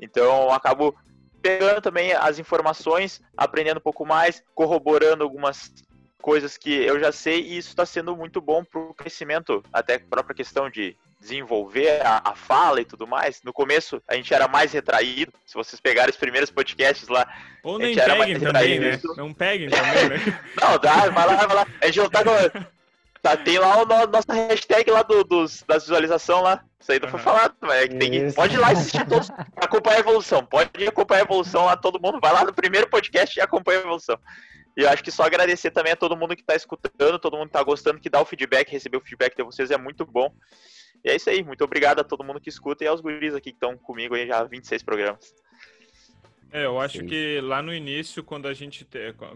[0.00, 0.96] Então acabo
[1.42, 5.70] pegando também as informações, aprendendo um pouco mais, corroborando algumas
[6.22, 9.96] coisas que eu já sei e isso está sendo muito bom para o crescimento, até
[9.96, 13.40] a própria questão de desenvolver a, a, fala e tudo mais.
[13.42, 15.32] No começo a gente era mais retraído.
[15.46, 17.26] Se vocês pegarem os primeiros podcasts lá,
[17.62, 19.00] Ou nem peguem também, né?
[19.16, 20.40] Não peguem também, né?
[20.60, 21.66] não, dá, vai lá, vai lá.
[21.80, 22.74] A gente não tá com...
[23.22, 26.62] Tá, tem lá o nossa hashtag lá do, dos, das visualizações lá.
[26.78, 29.30] Isso aí não foi falado, mas é que tem que, pode ir lá assistir todos,
[29.56, 30.44] acompanhar a evolução.
[30.44, 32.20] Pode acompanhar a evolução lá, todo mundo.
[32.20, 34.18] Vai lá no primeiro podcast e acompanha a evolução.
[34.76, 37.46] E eu acho que só agradecer também a todo mundo que está escutando, todo mundo
[37.46, 40.30] que está gostando, que dá o feedback, receber o feedback de vocês é muito bom.
[41.04, 43.50] E é isso aí, muito obrigado a todo mundo que escuta e aos guris aqui
[43.50, 45.34] que estão comigo aí já há 26 programas.
[46.50, 47.06] É, eu acho Sim.
[47.06, 48.86] que lá no início, quando a gente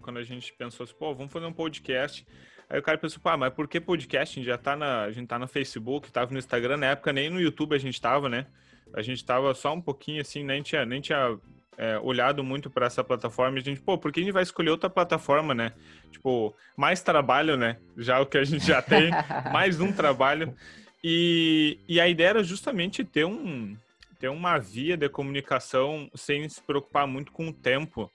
[0.01, 2.27] quando a gente pensou assim, pô, vamos fazer um podcast,
[2.71, 4.33] aí o cara pensou, pá, mas por que podcast?
[4.33, 7.13] A gente já tá na, a gente tá no Facebook, tava no Instagram, na época
[7.13, 8.47] nem no YouTube a gente tava, né?
[8.95, 11.39] A gente tava só um pouquinho assim, nem tinha, nem tinha
[11.77, 14.43] é, olhado muito para essa plataforma e a gente, pô, por que a gente vai
[14.43, 15.73] escolher outra plataforma, né?
[16.11, 17.77] Tipo, mais trabalho, né?
[17.97, 19.11] Já o que a gente já tem,
[19.53, 20.55] mais um trabalho.
[21.03, 23.77] E, e a ideia era justamente ter, um,
[24.19, 28.11] ter uma via de comunicação sem se preocupar muito com o tempo.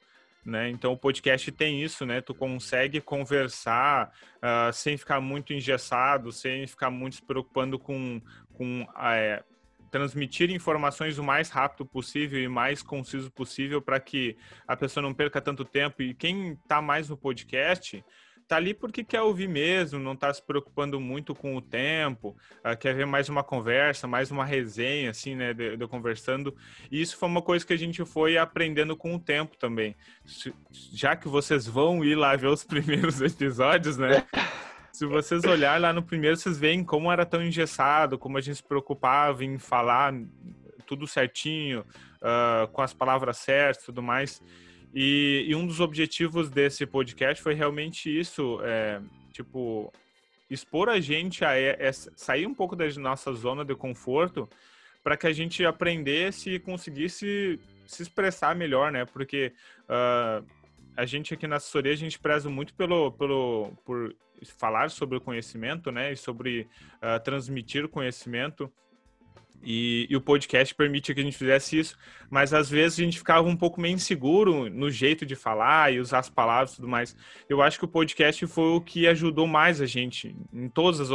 [0.45, 0.69] Né?
[0.69, 2.19] Então o podcast tem isso, né?
[2.19, 8.21] Tu consegue conversar uh, sem ficar muito engessado, sem ficar muito se preocupando com,
[8.51, 9.43] com uh,
[9.89, 14.35] transmitir informações o mais rápido possível e mais conciso possível para que
[14.67, 16.01] a pessoa não perca tanto tempo.
[16.01, 18.03] E quem está mais no podcast
[18.47, 22.77] tá ali porque quer ouvir mesmo, não está se preocupando muito com o tempo, uh,
[22.77, 26.55] quer ver mais uma conversa, mais uma resenha, assim, né, de, de, conversando.
[26.91, 29.95] E isso foi uma coisa que a gente foi aprendendo com o tempo também.
[30.93, 34.25] Já que vocês vão ir lá ver os primeiros episódios, né?
[34.91, 38.57] se vocês olharem lá no primeiro, vocês veem como era tão engessado, como a gente
[38.57, 40.13] se preocupava em falar
[40.85, 41.81] tudo certinho,
[42.21, 44.41] uh, com as palavras certas e tudo mais.
[44.93, 49.91] E, e, um dos objetivos desse podcast foi realmente isso, é, tipo,
[50.49, 54.47] expor a gente a, a, a, sair um pouco da nossa zona de conforto
[55.03, 59.03] para que a gente aprendesse e conseguisse se expressar melhor, né?
[59.03, 59.51] Porque
[59.83, 60.45] uh,
[60.95, 64.15] a gente aqui na assessoria, a gente preza muito pelo, pelo, por
[64.57, 66.67] falar sobre o conhecimento, né, e sobre
[66.97, 68.71] uh, transmitir conhecimento.
[69.63, 71.97] E, e, o podcast permite que a gente fizesse isso,
[72.29, 75.99] mas às vezes a gente ficava um pouco meio inseguro no jeito de falar e
[75.99, 77.15] usar as palavras e tudo mais.
[77.47, 81.07] Eu acho que o podcast foi o que ajudou mais a gente em todas as,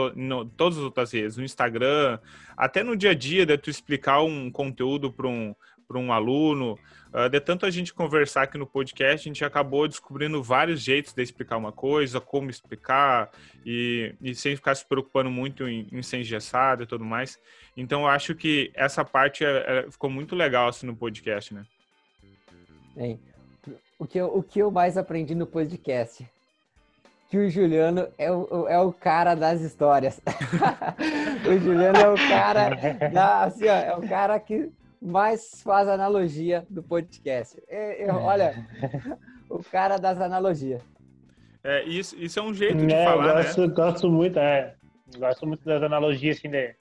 [0.57, 2.19] todas as outras vezes, no Instagram,
[2.57, 5.55] até no dia a dia, de tu explicar um conteúdo para um,
[5.97, 6.79] um aluno,
[7.13, 11.15] Uh, de tanto a gente conversar aqui no podcast, a gente acabou descobrindo vários jeitos
[11.15, 13.31] de explicar uma coisa, como explicar,
[13.65, 17.41] e, e sem ficar se preocupando muito em, em ser engessado e tudo mais.
[17.75, 21.65] Então, eu acho que essa parte é, é, ficou muito legal assim, no podcast, né?
[22.95, 23.19] Bem,
[23.99, 26.29] o que, eu, o que eu mais aprendi no podcast?
[27.31, 30.21] Que o Juliano é o, é o cara das histórias.
[31.47, 32.71] o Juliano é o cara
[33.13, 34.71] da, assim, ó, é o cara que
[35.01, 37.61] mais faz analogia do podcast.
[37.69, 38.67] Eu, eu, olha,
[39.49, 40.83] o cara das analogias.
[41.63, 43.75] É, isso, isso é um jeito de é, falar, gosto, né?
[43.75, 44.75] Gosto muito, é,
[45.19, 46.75] gosto muito das analogias, assim, né?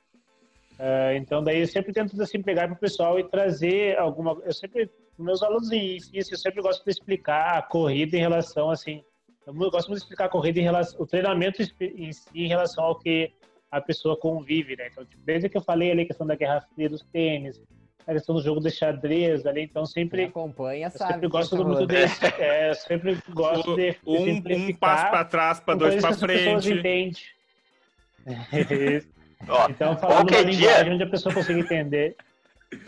[0.80, 4.40] Uh, então, daí eu sempre tento, assim, pegar para o pessoal e trazer alguma...
[4.44, 9.04] Eu sempre, meus alunos isso, eu sempre gosto de explicar a corrida em relação, assim...
[9.46, 11.02] Eu gosto muito de explicar a corrida em relação...
[11.02, 13.34] O treinamento em si em relação ao que
[13.72, 14.88] a pessoa convive, né?
[14.92, 17.62] Então, tipo, desde que eu falei ali a questão da Guerra Fria dos tênis,
[18.08, 21.14] a questão do jogo de xadrez ali, então sempre acompanha, sabe?
[21.14, 21.96] Sempre gosto tá muito de,
[22.42, 24.36] é, sempre gosto de, um,
[24.70, 26.72] um passo para trás, para dois para frente.
[26.72, 27.34] Entende.
[29.48, 32.16] Ó, Então, falando uma qualquer dia, linguagem onde a pessoa consiga entender.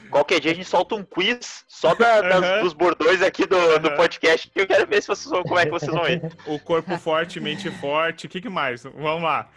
[0.09, 2.63] qualquer dia a gente solta um quiz só da- das- Aham.
[2.63, 3.95] dos bordões aqui do, do Aham.
[3.97, 4.49] podcast.
[4.49, 6.21] que Eu quero ver se vocês vão, como é que vocês vão ir.
[6.47, 8.25] O corpo forte, mente forte.
[8.25, 8.83] O que, que mais?
[8.83, 9.49] Vamos lá.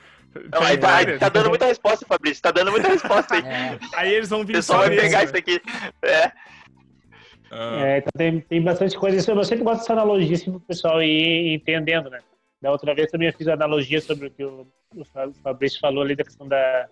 [0.52, 1.20] Não, aí tá, várias.
[1.20, 2.42] tá dando muita resposta, Fabrício.
[2.42, 3.42] Tá dando muita resposta aí.
[3.44, 5.24] É, Aí eles vão O vir pessoal só vai pegar né?
[5.24, 5.60] isso aqui.
[6.02, 6.32] É.
[7.50, 9.30] Ah, É, então tem, tem bastante coisa.
[9.30, 12.20] Eu sempre gosto dessa analogia assim, para o pessoal ir entendendo, né?
[12.60, 14.66] Da outra vez também eu fiz a analogia sobre o que o,
[14.96, 16.88] o Fa- o Fabrício falou ali da questão da,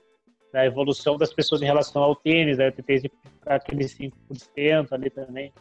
[0.53, 2.69] da evolução das pessoas em relação ao tênis, né?
[2.69, 5.53] Eu tentei exemplificar aquele 5% ali também.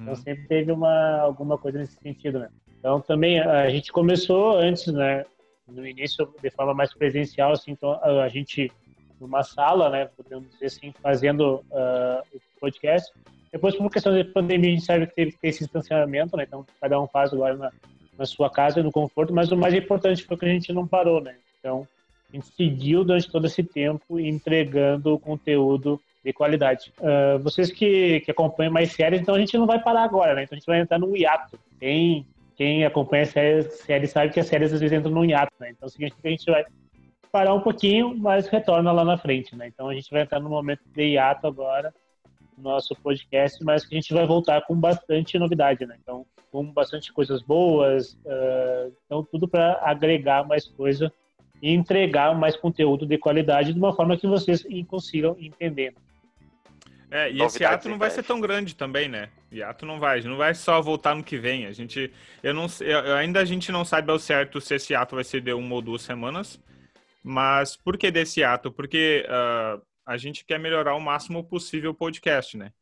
[0.00, 0.16] Então uhum.
[0.16, 2.48] sempre teve uma, alguma coisa nesse sentido, né?
[2.78, 5.24] Então também a gente começou antes, né?
[5.68, 8.72] No início de forma mais presencial, assim, então a, a gente
[9.20, 10.08] numa sala, né?
[10.16, 13.12] Podemos dizer assim, fazendo ah, o podcast.
[13.52, 16.44] Depois, por questão de pandemia, a gente sabe que teve que ter esse distanciamento, né?
[16.46, 17.72] Então cada um faz agora na,
[18.16, 19.32] na sua casa, no conforto.
[19.32, 21.34] Mas o mais importante foi que a gente não parou, né?
[21.58, 21.86] Então
[22.30, 26.92] a gente seguiu durante todo esse tempo entregando conteúdo de qualidade.
[27.00, 30.44] Ah, vocês que, que acompanham mais séries, então a gente não vai parar agora, né?
[30.44, 31.58] Então a gente vai entrar num hiato.
[31.80, 32.26] Quem,
[32.58, 35.70] quem acompanha séries, séries sabe que as séries às vezes entram num hiato, né?
[35.70, 36.64] Então significa que a gente vai
[37.30, 39.68] parar um pouquinho, mas retorna lá na frente, né?
[39.68, 41.94] Então a gente vai entrar num momento de hiato agora
[42.56, 45.96] no nosso podcast, mas que a gente vai voltar com bastante novidade, né?
[46.02, 51.12] Então, com bastante coisas boas, ah, então tudo para agregar mais coisa
[51.62, 55.94] e entregar mais conteúdo de qualidade de uma forma que vocês consigam entender.
[57.08, 59.28] É, e esse Novidades hiato em não vai ser tão grande também, né?
[59.50, 61.66] Hiato não vai, não vai só voltar no que vem.
[61.66, 65.14] A gente, eu não, eu- ainda a gente não sabe ao certo se esse hiato
[65.14, 66.60] vai ser de uma ou duas semanas.
[67.22, 68.70] Mas por que desse hiato?
[68.72, 72.72] Porque ah, a gente quer melhorar o máximo possível o podcast, né?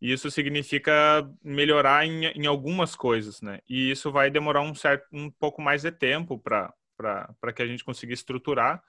[0.00, 3.60] E isso significa melhorar em, em algumas coisas, né?
[3.68, 7.66] E isso vai demorar um certo, um pouco mais de tempo para para que a
[7.66, 8.82] gente consiga estruturar.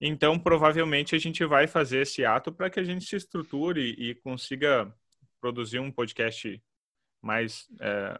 [0.00, 4.14] Então, provavelmente, a gente vai fazer esse ato para que a gente se estruture e
[4.16, 4.92] consiga
[5.44, 6.58] produzir um podcast
[7.20, 8.18] mais é,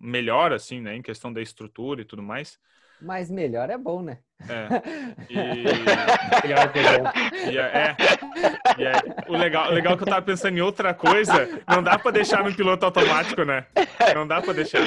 [0.00, 0.96] melhor, assim, né?
[0.96, 2.58] Em questão da estrutura e tudo mais.
[2.98, 4.20] mas melhor é bom, né?
[4.48, 4.66] É.
[5.28, 5.36] E,
[6.42, 7.52] Melhor eu.
[7.52, 7.96] e é, é.
[8.78, 8.92] E é.
[9.28, 11.34] O, legal, o legal é que eu tava pensando em outra coisa.
[11.68, 13.66] Não dá para deixar no piloto automático, né?
[14.14, 14.80] Não dá para deixar.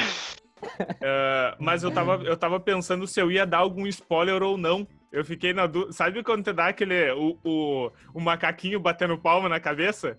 [1.00, 4.86] É, mas eu tava, eu tava pensando se eu ia dar algum spoiler ou não.
[5.12, 5.92] Eu fiquei na dúvida.
[5.92, 7.12] Sabe quando você dá aquele.
[7.12, 10.18] O, o, o macaquinho batendo palma na cabeça?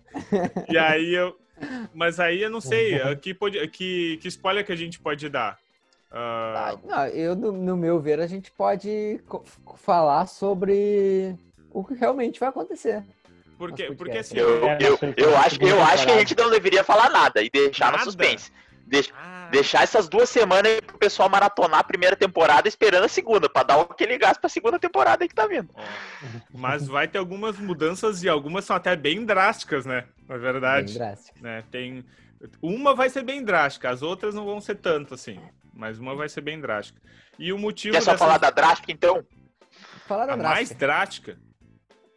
[0.70, 1.36] E aí eu.
[1.94, 2.94] Mas aí eu não sei.
[2.94, 5.58] eh, Que, pode, que, que spoiler que a gente pode dar?
[6.10, 9.20] Ah, Ah, não, eu, no, no meu ver, a gente pode
[9.76, 11.36] falar sobre
[11.70, 13.04] o que realmente vai acontecer.
[13.56, 14.36] porque, porque assim.
[14.36, 17.42] Eu, É, eu, nossa, eu, acho, eu acho que a gente não deveria falar nada
[17.42, 17.98] e deixar Nada?
[17.98, 18.50] no suspense.
[19.14, 23.48] Ah, deixar essas duas semanas aí pro pessoal maratonar a primeira temporada esperando a segunda,
[23.48, 25.68] pra dar aquele gás pra segunda temporada aí que tá vindo.
[26.52, 30.04] Mas vai ter algumas mudanças e algumas são até bem drásticas, né?
[30.28, 30.94] Na Bem verdade.
[30.94, 31.38] drástico.
[31.42, 31.64] né?
[31.70, 32.04] Tem
[32.62, 35.38] uma vai ser bem drástica, as outras não vão ser tanto assim,
[35.74, 37.00] mas uma vai ser bem drástica.
[37.38, 39.24] E o motivo Quer só dessas- falar da drástica então?
[40.06, 40.78] Falar da a mais drástica.
[40.86, 41.38] drástica?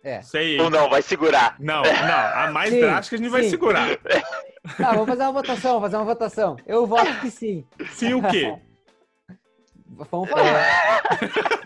[0.04, 0.22] É.
[0.22, 0.60] Sei.
[0.60, 1.56] Ou não, vai segurar?
[1.60, 3.50] Não, não, a mais Sim, drástica a gente vai sim.
[3.52, 3.88] segurar.
[4.80, 6.56] Ah, vamos fazer uma votação, vamos fazer uma votação.
[6.66, 7.66] Eu voto que sim.
[7.92, 8.56] Sim o quê?
[10.10, 11.04] Vamos falar.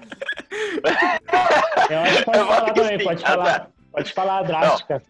[1.89, 3.03] Eu acho que pode Eu falar também, sim.
[3.05, 3.69] pode falar.
[3.91, 5.03] Pode falar a drástica.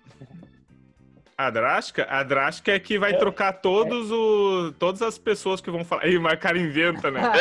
[1.37, 2.07] A drástica?
[2.09, 6.05] A drástica é que vai trocar todos o, todas as pessoas que vão falar.
[6.07, 7.21] Ih, mas o cara inventa, né?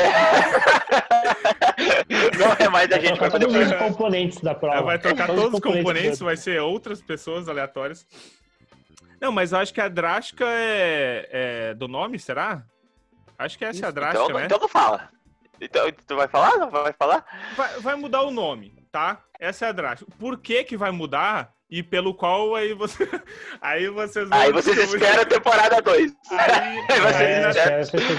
[2.38, 3.66] Não é mais a gente Vai todos poder.
[3.66, 4.76] os componentes da prova.
[4.76, 8.07] Ela vai trocar todos os componentes, do- vai ser outras pessoas aleatórias.
[9.20, 11.28] Não, mas eu acho que a drástica é,
[11.70, 12.64] é do nome, será?
[13.38, 14.44] Acho que essa é a drástica, Então, né?
[14.46, 15.08] então não fala.
[15.60, 16.56] Então, tu vai falar?
[16.58, 17.24] Não vai falar?
[17.56, 19.22] Vai, vai mudar o nome, tá?
[19.40, 20.10] Essa é a drástica.
[20.18, 21.54] Por que que vai mudar?
[21.68, 23.08] E pelo qual aí você
[23.60, 26.12] aí vocês vão Aí vocês esperam a temporada 2.
[26.30, 27.62] Aí, Aí vocês aí É, na-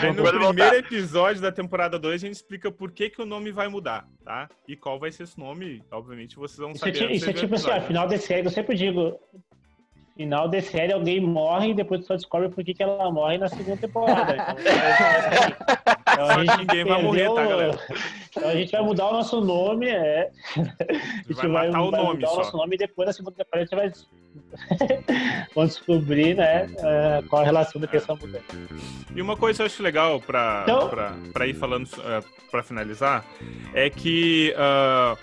[0.04, 0.48] aí no Quando voltar.
[0.54, 4.06] primeiro episódio da temporada 2 a gente explica por que que o nome vai mudar,
[4.26, 4.50] tá?
[4.68, 7.06] E qual vai ser esse nome, obviamente vocês vão Isso é, saber.
[7.06, 7.88] antes isso é tipo assim, ó, episódio.
[7.88, 9.18] final de série, eu sempre digo,
[10.18, 13.48] final de série alguém morre e depois só descobre por que, que ela morre na
[13.48, 14.34] segunda temporada.
[14.34, 14.56] Então,
[16.14, 17.80] então, Só que ninguém vai morrer, tá, galera?
[18.30, 20.30] Então a gente vai mudar o nosso nome, é.
[20.58, 20.62] A
[21.32, 22.38] gente Vai vai nome mudar o só.
[22.38, 24.08] nosso nome e depois na segunda temporada a gente vai
[25.56, 28.44] vamos descobrir, né, eh, qual a relação da questão mudança.
[29.16, 32.62] E uma coisa que eu acho legal pra, Então- pra, pra ir falando uh, pra
[32.62, 33.26] finalizar
[33.74, 35.16] é que ah,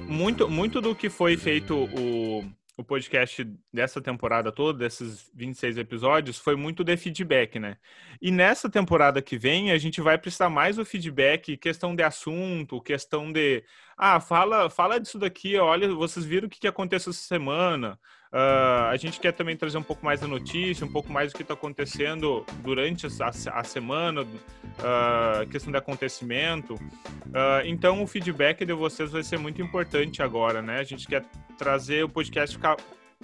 [0.00, 2.44] muito, muito do que foi feito o,
[2.80, 7.76] o podcast dessa temporada toda, desses 26 episódios, foi muito de feedback, né?
[8.20, 12.80] E nessa temporada que vem, a gente vai precisar mais do feedback, questão de assunto,
[12.80, 13.62] questão de.
[13.96, 17.98] ah, fala, fala disso daqui, olha, vocês viram o que, aconteceu essa semana.
[18.32, 21.36] Uh, a gente quer também trazer um pouco mais da notícia, um pouco mais do
[21.36, 26.74] que está acontecendo durante a, a semana, uh, questão de acontecimento.
[26.74, 30.78] Uh, então, o feedback de vocês vai ser muito importante agora, né?
[30.78, 31.24] A gente quer
[31.58, 32.76] trazer o podcast ficar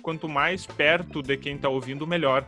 [0.02, 2.46] quanto mais perto de quem está ouvindo, melhor,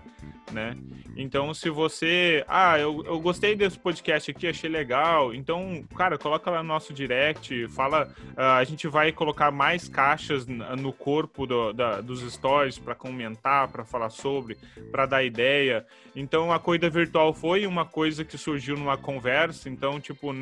[0.53, 0.76] né?
[1.16, 6.49] Então, se você, ah, eu, eu gostei desse podcast aqui, achei legal, então, cara, coloca
[6.49, 11.72] lá no nosso direct, fala, uh, a gente vai colocar mais caixas no corpo do,
[11.72, 14.57] da, dos stories para comentar, para falar sobre,
[14.92, 15.84] para dar ideia.
[16.14, 20.32] Então, a corrida virtual foi uma coisa que surgiu numa conversa, então, tipo,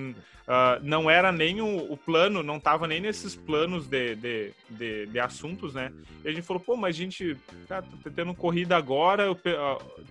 [0.46, 5.06] Uh, não era nem o, o, plano, não estava nem nesses planos de, de, de,
[5.06, 5.92] de, assuntos, né?
[6.24, 7.36] E a gente falou, pô, mas gente
[7.68, 9.32] tá, tá tendo corrida agora.
[9.32, 9.36] Uh,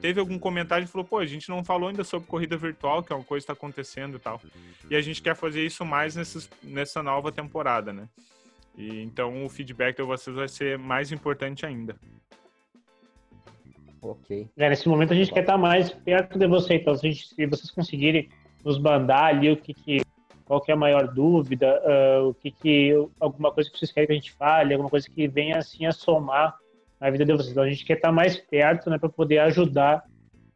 [0.01, 3.11] teve algum comentário e falou, pô, a gente não falou ainda sobre corrida virtual, que
[3.11, 4.41] é uma coisa que está acontecendo e tal.
[4.89, 8.07] E a gente quer fazer isso mais nesses, nessa nova temporada, né?
[8.77, 11.95] E, então o feedback de vocês vai ser mais importante ainda.
[14.01, 14.47] Ok.
[14.55, 17.45] É, nesse momento a gente quer estar mais perto de você, então se, gente, se
[17.47, 18.29] vocês conseguirem
[18.63, 20.01] nos mandar ali o que, que
[20.45, 24.07] qual que é a maior dúvida, uh, o que, que alguma coisa que vocês querem
[24.07, 26.55] que a gente fale, alguma coisa que venha assim a somar
[27.05, 27.51] na vida de vocês.
[27.51, 30.03] Então a gente quer estar mais perto, né, para poder ajudar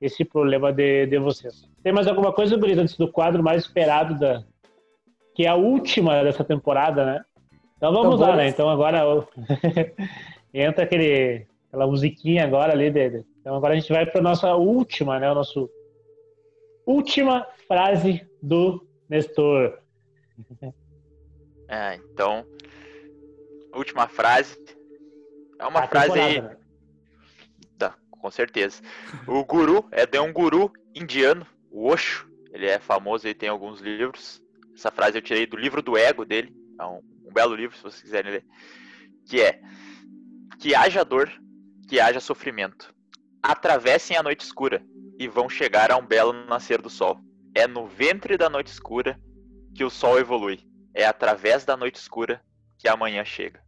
[0.01, 1.69] esse problema de, de vocês.
[1.83, 4.43] Tem mais alguma coisa, Brisa, antes do quadro mais esperado da
[5.35, 7.23] que é a última dessa temporada, né?
[7.77, 8.49] Então vamos então, lá, né?
[8.49, 8.99] Então agora
[10.53, 13.23] entra aquele aquela musiquinha agora ali dele.
[13.39, 15.31] Então agora a gente vai para nossa última, né?
[15.31, 15.69] O nosso
[16.85, 19.79] última frase do Nestor.
[21.71, 22.43] É, então,
[23.75, 24.57] última frase.
[25.59, 26.41] É uma a frase aí.
[26.41, 26.55] Né?
[27.77, 28.81] Tá, com certeza.
[29.27, 32.27] O guru é de um guru indiano, o Osho.
[32.51, 34.41] Ele é famoso e tem alguns livros.
[34.73, 36.55] Essa frase eu tirei do livro do ego dele.
[36.79, 38.45] É um, um belo livro, se vocês quiserem ler.
[39.25, 39.61] Que é:
[40.57, 41.29] Que haja dor,
[41.87, 42.93] que haja sofrimento.
[43.43, 44.81] Atravessem a noite escura
[45.19, 47.19] e vão chegar a um belo nascer do sol.
[47.53, 49.19] É no ventre da noite escura
[49.75, 50.59] que o sol evolui.
[50.93, 52.41] É através da noite escura
[52.77, 53.61] que a manhã chega.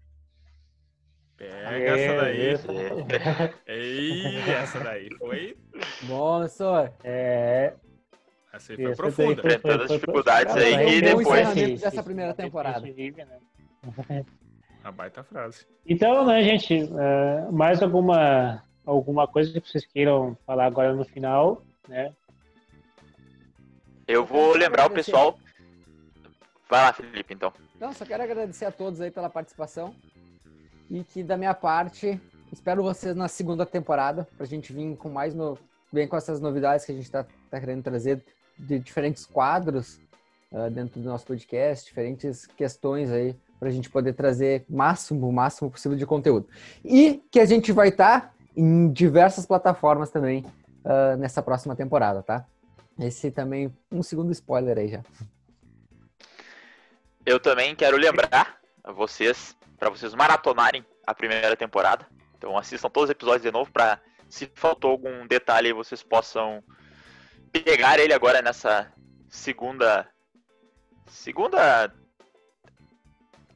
[1.42, 3.54] Pega é, essa daí.
[3.68, 3.74] É.
[3.74, 5.58] Ei, essa daí foi.
[6.04, 6.94] Bom, senhor.
[7.04, 7.74] É.
[8.54, 9.34] Essa aí foi profunda.
[9.34, 11.82] Enfrentando as dificuldades aí que é depois.
[11.82, 12.82] dessa primeira temporada.
[12.86, 14.26] Né?
[14.84, 15.66] A baita frase.
[15.86, 21.64] Então, né, gente, uh, mais alguma, alguma coisa que vocês queiram falar agora no final,
[21.88, 22.14] né?
[24.08, 25.39] Eu vou lembrar o pessoal.
[26.70, 27.52] Vai lá, Felipe, então.
[27.80, 29.96] Não, só quero agradecer a todos aí pela participação.
[30.92, 32.20] E que da minha parte,
[32.52, 35.58] espero vocês na segunda temporada, pra gente vir com mais no...
[35.89, 38.22] bem com essas novidades que a gente tá, tá querendo trazer
[38.60, 40.02] de diferentes quadros
[40.52, 45.32] uh, dentro do nosso podcast, diferentes questões aí para a gente poder trazer máximo, o
[45.32, 46.50] máximo possível de conteúdo.
[46.84, 50.46] E que a gente vai estar tá em diversas plataformas também
[50.84, 52.46] uh, nessa próxima temporada, tá?
[53.00, 55.02] Esse também, um segundo spoiler aí já.
[57.26, 62.05] Eu também quero lembrar a vocês, para vocês maratonarem a primeira temporada.
[62.38, 66.63] Então assistam todos os episódios de novo para se faltou algum detalhe vocês possam
[67.51, 68.93] pegar ele agora nessa
[69.27, 70.07] segunda
[71.07, 71.91] segunda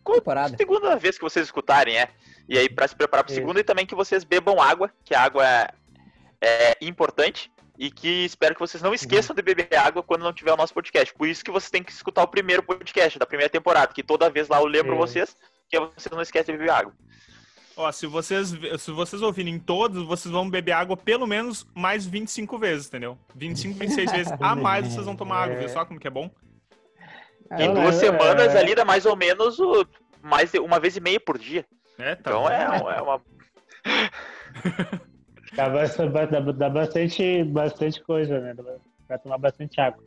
[0.03, 0.57] temporada.
[0.57, 2.09] segunda vez que vocês escutarem, é.
[2.49, 5.21] E aí para se preparar para segunda e também que vocês bebam água, que a
[5.21, 5.69] água é,
[6.41, 10.53] é importante e que espero que vocês não esqueçam de beber água quando não tiver
[10.53, 11.13] o nosso podcast.
[11.13, 14.27] Por isso que vocês têm que escutar o primeiro podcast da primeira temporada, que toda
[14.27, 14.97] vez lá eu lembro é.
[14.97, 15.37] vocês
[15.69, 16.93] que vocês não esquecem de beber água.
[17.77, 22.57] Ó, se vocês, se vocês ouvirem todos, vocês vão beber água pelo menos mais 25
[22.57, 23.17] vezes, entendeu?
[23.35, 26.29] 25, 26 vezes a mais vocês vão tomar água, viu só como que é bom?
[27.57, 29.85] Em duas semanas ali dá mais ou menos o,
[30.21, 31.65] mais de uma vez e meia por dia.
[31.99, 33.21] É, tá então é, é uma...
[35.55, 36.11] Dá, bastante,
[36.57, 38.53] dá bastante, bastante coisa, né?
[39.07, 40.03] Para tomar bastante água.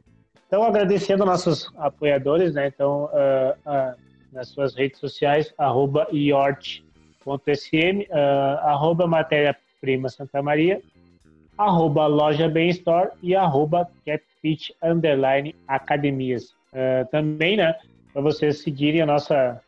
[0.47, 2.67] Então, agradecendo nossos apoiadores, né?
[2.67, 3.97] Então, uh, uh,
[4.33, 7.29] nas suas redes sociais, arroba iort.sm,
[8.11, 10.83] uh, arroba matéria-prima Santa Maria,
[11.57, 16.55] arroba loja Bem Store e arroba catfit underline academias.
[16.73, 17.75] Uh, também, né?
[18.13, 19.61] Para vocês seguirem a nossa,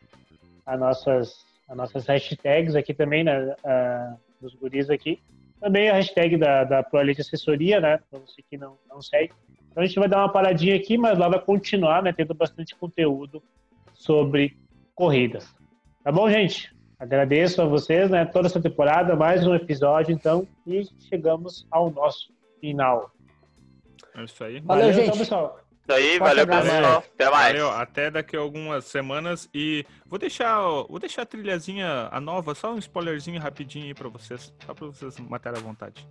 [0.65, 3.55] a nossas, as nossas hashtags aqui também, né?
[3.63, 5.19] Uh, dos guris aqui.
[5.59, 7.99] Também a hashtag da, da ProElite Assessoria, né?
[8.09, 9.33] Para você que não, não segue.
[9.69, 12.11] Então a gente vai dar uma paradinha aqui, mas lá vai continuar, né?
[12.11, 13.41] Tendo bastante conteúdo
[14.01, 14.57] sobre
[14.95, 15.55] corridas.
[16.03, 16.75] Tá bom, gente?
[16.99, 18.25] Agradeço a vocês, né?
[18.25, 23.11] Toda essa temporada, mais um episódio, então, e chegamos ao nosso final.
[24.15, 24.59] É isso aí.
[24.59, 25.05] Valeu, Valeu gente.
[25.07, 25.59] Então, pessoal.
[25.81, 26.97] Isso aí, Forte valeu pessoal.
[26.97, 27.47] Até mais.
[27.53, 29.49] Valeu, até daqui a algumas semanas.
[29.53, 34.09] E vou deixar, vou deixar a trilhazinha, a nova, só um spoilerzinho rapidinho aí pra
[34.09, 34.53] vocês.
[34.65, 36.07] Só pra vocês matarem à vontade.